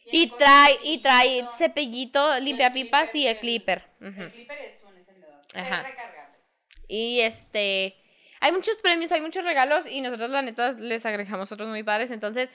[0.07, 2.41] Y trae, y trae cepillito.
[2.41, 3.85] limpia pipas y el clipper.
[4.01, 5.41] El clipper es un encendedor.
[5.55, 5.85] Ajá.
[6.89, 8.02] Y este,
[8.43, 12.11] hay muchos premios, hay muchos regalos y nosotros la neta les agregamos otros muy padres,
[12.11, 12.51] entonces...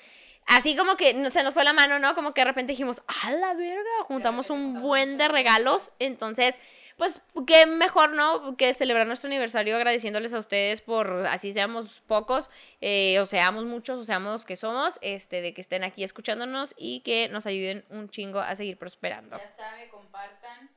[0.50, 2.16] Así como que no- se nos fue la mano, ¿no?
[2.16, 3.90] Como que de repente dijimos, ¡a la verga!
[4.06, 5.92] Juntamos un buen de regalos.
[6.00, 6.58] Entonces,
[6.96, 8.56] pues, qué mejor, ¿no?
[8.56, 14.00] Que celebrar nuestro aniversario agradeciéndoles a ustedes por, así seamos pocos, eh, o seamos muchos,
[14.00, 18.08] o seamos que somos, este, de que estén aquí escuchándonos y que nos ayuden un
[18.10, 19.38] chingo a seguir prosperando.
[19.38, 20.70] Ya sabe, compartan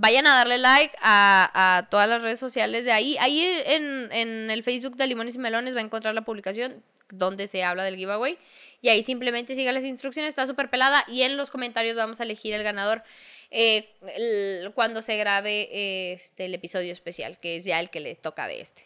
[0.00, 3.16] Vayan a darle like a, a todas las redes sociales de ahí.
[3.18, 7.46] Ahí en, en el Facebook de Limones y Melones va a encontrar la publicación donde
[7.46, 8.38] se habla del giveaway.
[8.80, 11.04] Y ahí simplemente siga las instrucciones, está súper pelada.
[11.08, 13.02] Y en los comentarios vamos a elegir el ganador
[13.50, 13.88] eh,
[14.74, 18.60] cuando se grabe este, el episodio especial, que es ya el que le toca de
[18.60, 18.84] este.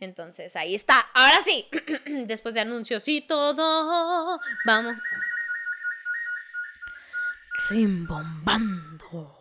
[0.00, 1.00] Entonces ahí está.
[1.14, 1.66] Ahora sí,
[2.26, 4.96] después de anuncios y todo, vamos.
[7.68, 9.37] Rimbombando.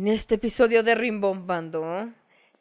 [0.00, 2.08] En este episodio de Rimbombando,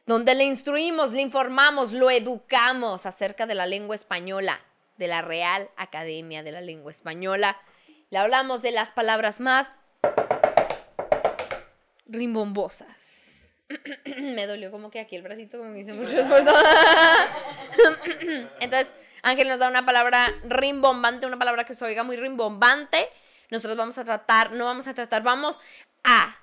[0.05, 4.59] donde le instruimos, le informamos, lo educamos acerca de la lengua española,
[4.97, 7.57] de la Real Academia de la Lengua Española,
[8.09, 9.71] le hablamos de las palabras más
[12.09, 13.53] rimbombosas.
[14.17, 16.53] Me dolió como que aquí el bracito, como que hice mucho esfuerzo.
[18.59, 23.07] Entonces, Ángel nos da una palabra rimbombante, una palabra que se oiga muy rimbombante.
[23.49, 25.59] Nosotros vamos a tratar, no vamos a tratar, vamos
[26.03, 26.37] a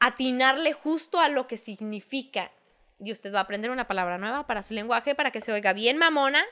[0.00, 2.50] atinarle justo a lo que significa.
[2.98, 5.72] Y usted va a aprender una palabra nueva para su lenguaje, para que se oiga
[5.72, 6.44] bien mamona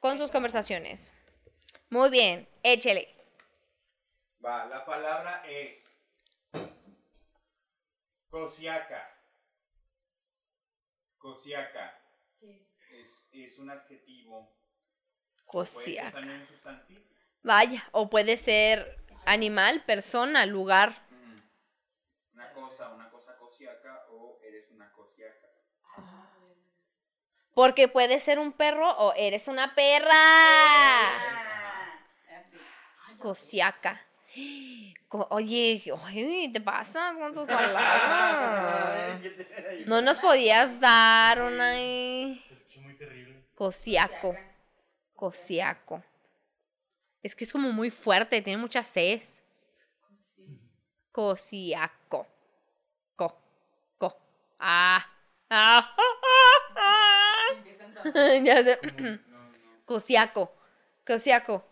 [0.00, 1.12] con sus conversaciones.
[1.90, 3.08] Muy bien, échele.
[4.44, 5.85] Va, la palabra es.
[8.36, 9.00] Cosiaca.
[11.16, 11.98] Cosiaca.
[12.38, 12.76] ¿Qué es?
[12.90, 14.54] Es, es un adjetivo.
[15.46, 16.12] Cosiaca.
[16.12, 17.00] también un sustantivo.
[17.42, 20.90] Vaya, o puede ser animal, persona, lugar.
[21.10, 22.34] Mm.
[22.34, 25.48] Una cosa, una cosa cosiaca o eres una cosiaca.
[27.54, 30.10] Porque puede ser un perro o eres una perra.
[30.12, 32.00] Ah,
[32.38, 32.58] así.
[33.18, 34.06] Cosiaca.
[35.30, 39.20] Oye, oye, ¿te pasa con tus palabras?
[39.86, 43.44] No nos podías dar una escucha muy terrible.
[43.54, 44.36] Cosiaco.
[45.14, 46.02] Cosiaco.
[47.22, 49.42] Es que es como muy fuerte, tiene muchas Cs.
[51.12, 52.26] Cosiaco.
[53.16, 53.40] Co.
[53.98, 54.16] Co.
[54.58, 55.04] Ah.
[55.48, 55.96] Ah.
[58.04, 58.44] Todos.
[58.44, 58.78] ya sé.
[58.98, 59.18] No, no.
[59.84, 60.52] Cosiaco.
[61.06, 61.64] Cosiaco.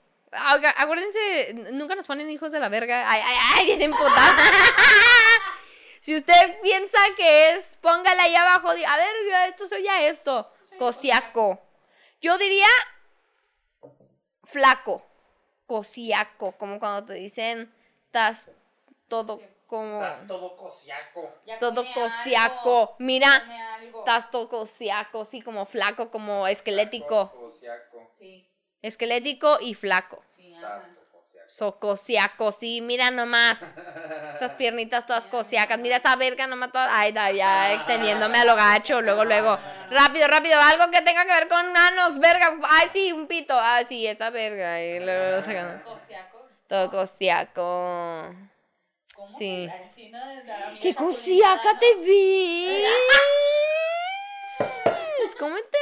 [0.76, 3.08] Acuérdense, nunca nos ponen hijos de la verga.
[3.10, 4.36] Ay, ay, ay, bien emputada.
[6.00, 8.74] si usted piensa que es, póngale ahí abajo.
[8.74, 9.14] di- A ver,
[9.48, 10.50] esto soy ya esto.
[10.78, 11.60] Cosiaco.
[12.20, 12.66] Yo diría
[14.44, 15.04] flaco.
[15.66, 16.52] Cosiaco.
[16.52, 17.72] Como cuando te dicen,
[18.06, 18.50] estás
[19.08, 20.02] todo como.
[20.02, 21.34] Estás todo cosiaco.
[21.46, 22.78] Ya Todo cosiaco.
[22.80, 23.28] algo, Mira.
[23.98, 27.30] Estás todo cosiaco, así como flaco, como esquelético.
[27.32, 28.10] Cosiaco.
[28.18, 28.48] Sí,
[28.82, 30.22] Esquelético y flaco.
[31.46, 32.52] Tato, cosiaco.
[32.52, 33.60] Sí, mira nomás.
[34.30, 35.78] Esas piernitas todas cosiacas.
[35.78, 36.88] Mira esa verga nomás toda.
[36.90, 39.00] Ay, da, ya extendiéndome a lo gacho.
[39.00, 39.58] Luego, luego.
[39.90, 40.58] Rápido, rápido.
[40.60, 42.56] Algo que tenga que ver con manos, verga.
[42.68, 43.54] Ay, sí, un pito.
[43.56, 44.80] Ah, sí, esta verga.
[44.82, 45.82] Y luego lo sacan.
[45.82, 46.48] Cosiaco.
[46.66, 48.34] Todo cosiaco.
[49.14, 49.38] ¿Cómo?
[49.38, 49.68] Sí.
[50.82, 52.84] ¡Qué cosiaca te ves!
[55.38, 55.78] Cómete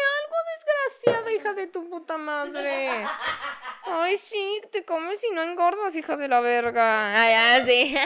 [0.72, 3.06] desgraciada, hija de tu puta madre.
[3.84, 7.14] Ay, sí, te comes y no engordas, hija de la verga.
[7.20, 7.96] Ay, ah, sí.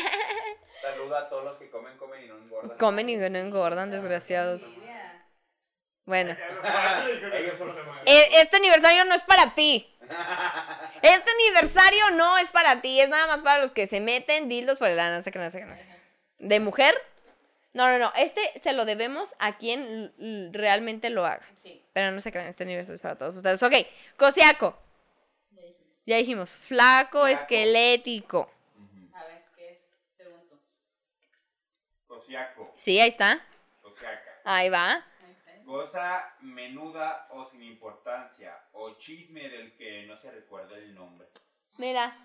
[0.82, 2.78] Saluda a todos los que comen, comen y no engordan.
[2.78, 4.72] Comen y no engordan, desgraciados.
[6.04, 6.36] Bueno.
[7.34, 8.02] Ellos son los cosiacos.
[8.06, 9.92] E- Este aniversario no es para ti.
[11.02, 14.78] Este aniversario no es para ti, es nada más para los que se meten dildos
[14.78, 15.88] por el ano, no sé qué, no sé qué, no sé.
[16.38, 16.94] ¿De mujer?
[17.76, 18.12] No, no, no.
[18.16, 20.12] Este se lo debemos a quien
[20.52, 21.46] realmente lo haga.
[21.54, 23.62] Sí, Pero no se crean, este aniversario es para todos ustedes.
[23.62, 23.74] Ok,
[24.16, 24.78] cosiaco.
[25.52, 26.02] ya dijimos.
[26.06, 27.26] Ya dijimos, flaco, Flaco.
[27.26, 28.50] esquelético.
[29.12, 29.78] A ver, ¿qué es?
[30.16, 30.58] Según tú.
[32.06, 32.72] Cosiaco.
[32.76, 33.44] Sí, ahí está.
[33.82, 34.40] Cosiaca.
[34.44, 35.04] Ahí va.
[35.66, 38.56] Cosa menuda o sin importancia.
[38.72, 41.28] O chisme del que no se recuerda el nombre.
[41.76, 42.16] Mira,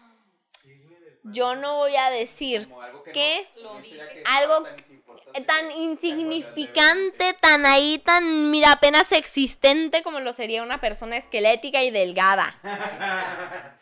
[1.23, 3.97] yo no voy a decir algo que Lo dije.
[3.97, 5.43] que Algo tan insignificante.
[5.45, 11.91] tan insignificante, tan ahí, tan, mira, apenas existente como lo sería una persona esquelética y
[11.91, 12.55] delgada.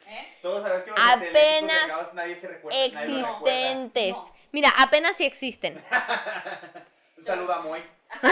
[0.07, 0.35] ¿Eh?
[0.41, 2.77] Todos sabes que los Apenas esqueléticos delgados nadie se recuerda.
[2.77, 2.87] nadie.
[2.87, 4.15] Existentes.
[4.17, 4.33] No.
[4.51, 5.81] Mira, apenas si existen.
[7.17, 7.79] Un saludo a Moy.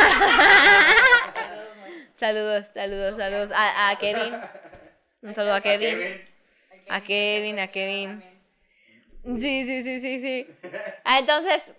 [2.17, 2.67] Saludos.
[2.73, 4.33] Saludos, saludos, a, a Kevin.
[5.21, 6.23] Un saludo a Kevin.
[6.89, 8.23] A Kevin, a Kevin.
[9.35, 10.47] Sí, sí, sí, sí, sí.
[11.03, 11.73] Ah, entonces,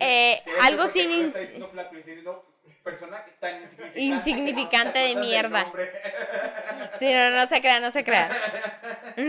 [0.00, 1.10] eh, algo sin...
[1.10, 1.34] ins-
[2.84, 4.00] persona tan insignificante.
[4.00, 5.72] Insignificante de ¿Te acuerdas del mierda.
[6.94, 8.28] Sí, no, no se crea, no se crea.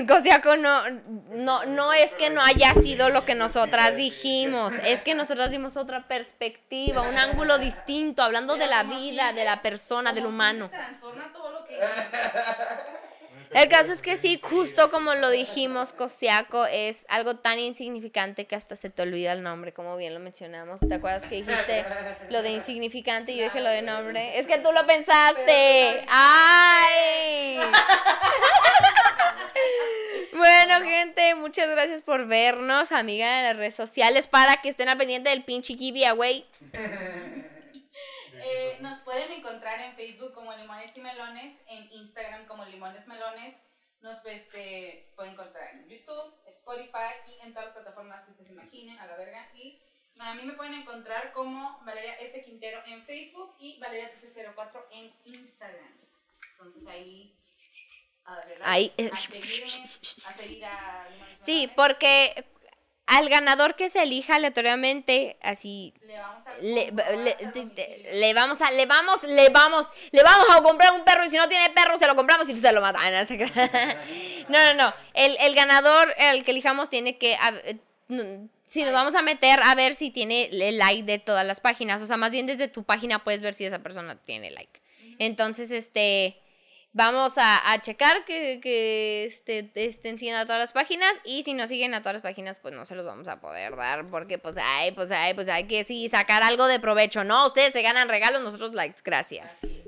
[0.08, 5.14] Cosiaco no, no, no es que no haya sido lo que nosotras dijimos, es que
[5.14, 10.16] nosotras dimos otra perspectiva, un ángulo distinto, hablando de la vida, de la persona, como
[10.16, 10.70] del humano.
[10.70, 11.80] Transforma todo lo que.
[13.54, 18.56] El caso es que sí, justo como lo dijimos, Cosiaco es algo tan insignificante que
[18.56, 20.80] hasta se te olvida el nombre, como bien lo mencionamos.
[20.80, 21.86] ¿Te acuerdas que dijiste
[22.30, 24.40] lo de insignificante y yo dije lo de nombre?
[24.40, 26.06] Es que tú lo pensaste.
[26.10, 27.60] ¡Ay!
[30.36, 34.98] Bueno, gente, muchas gracias por vernos, amiga de las redes sociales, para que estén al
[34.98, 36.46] pendiente del pinche giveaway.
[38.44, 43.56] Eh, nos pueden encontrar en Facebook como Limones y Melones, en Instagram como Limones Melones.
[44.02, 49.00] Nos este, pueden encontrar en YouTube, Spotify y en todas las plataformas que ustedes imaginen,
[49.00, 49.50] a la verga.
[49.54, 49.82] Y
[50.20, 52.42] a mí me pueden encontrar como Valeria F.
[52.42, 55.98] Quintero en Facebook y Valeria 1304 en Instagram.
[56.52, 57.40] Entonces ahí.
[58.26, 61.76] A darle like, Ahí, eh, a seguirme, a seguir a Limones Sí, Melones.
[61.76, 62.46] porque
[63.06, 66.62] al ganador que se elija aleatoriamente, así Le vamos a.
[66.62, 71.38] le, vamos a, le vamos, le vamos, le vamos a comprar un perro y si
[71.38, 73.14] no tiene perro se lo compramos y se lo matan.
[73.14, 74.02] No, crea.
[74.50, 74.94] no, no, no.
[75.14, 77.38] El, el ganador, el que elijamos, tiene que.
[78.66, 82.02] Si nos vamos a meter a ver si tiene el like de todas las páginas.
[82.02, 84.82] O sea, más bien desde tu página puedes ver si esa persona tiene like.
[85.20, 86.40] Entonces, este.
[86.96, 91.56] Vamos a, a checar que, que este, estén siguiendo a todas las páginas y si
[91.56, 94.38] no siguen a todas las páginas pues no se los vamos a poder dar porque
[94.38, 97.48] pues ay, pues ay, pues hay que sí sacar algo de provecho, ¿no?
[97.48, 99.88] Ustedes se ganan regalos, nosotros likes, gracias.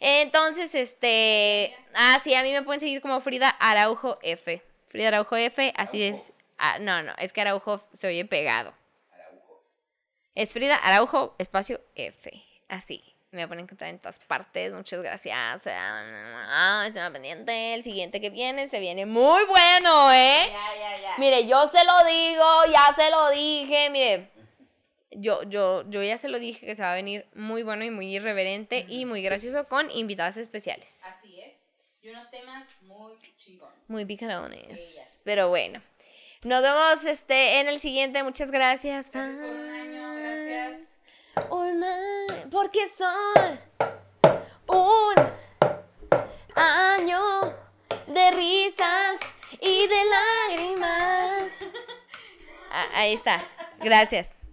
[0.00, 4.62] Entonces, este, ah, sí, a mí me pueden seguir como Frida Araujo F.
[4.86, 6.34] Frida Araujo F, así es.
[6.58, 8.74] Ah, no, no, es que Araujo se oye pegado.
[10.34, 12.30] Es Frida Araujo, espacio F.
[12.68, 13.13] Así.
[13.34, 14.72] Me pueden encontrar en todas partes.
[14.72, 15.66] Muchas gracias.
[15.66, 17.74] Ah, estén al pendiente.
[17.74, 20.50] El siguiente que viene se viene muy bueno, ¿eh?
[20.52, 21.14] Ya, ya, ya.
[21.18, 23.90] Mire, yo se lo digo, ya se lo dije.
[23.90, 24.30] Mire,
[25.10, 27.90] yo, yo, yo ya se lo dije que se va a venir muy bueno y
[27.90, 31.00] muy irreverente y muy gracioso con invitadas especiales.
[31.04, 31.58] Así es.
[32.02, 33.78] Y unos temas muy chingones.
[33.88, 35.18] Muy picarones.
[35.24, 35.82] Pero bueno.
[36.44, 38.22] Nos vemos este, en el siguiente.
[38.22, 39.10] Muchas gracias.
[39.10, 40.93] Gracias por un año, gracias.
[41.50, 41.96] Una,
[42.50, 43.60] porque son
[44.68, 45.14] un
[46.54, 47.20] año
[48.06, 49.20] de risas
[49.60, 51.52] y de lágrimas.
[52.76, 53.40] Ah, ahí está.
[53.78, 54.43] Gracias.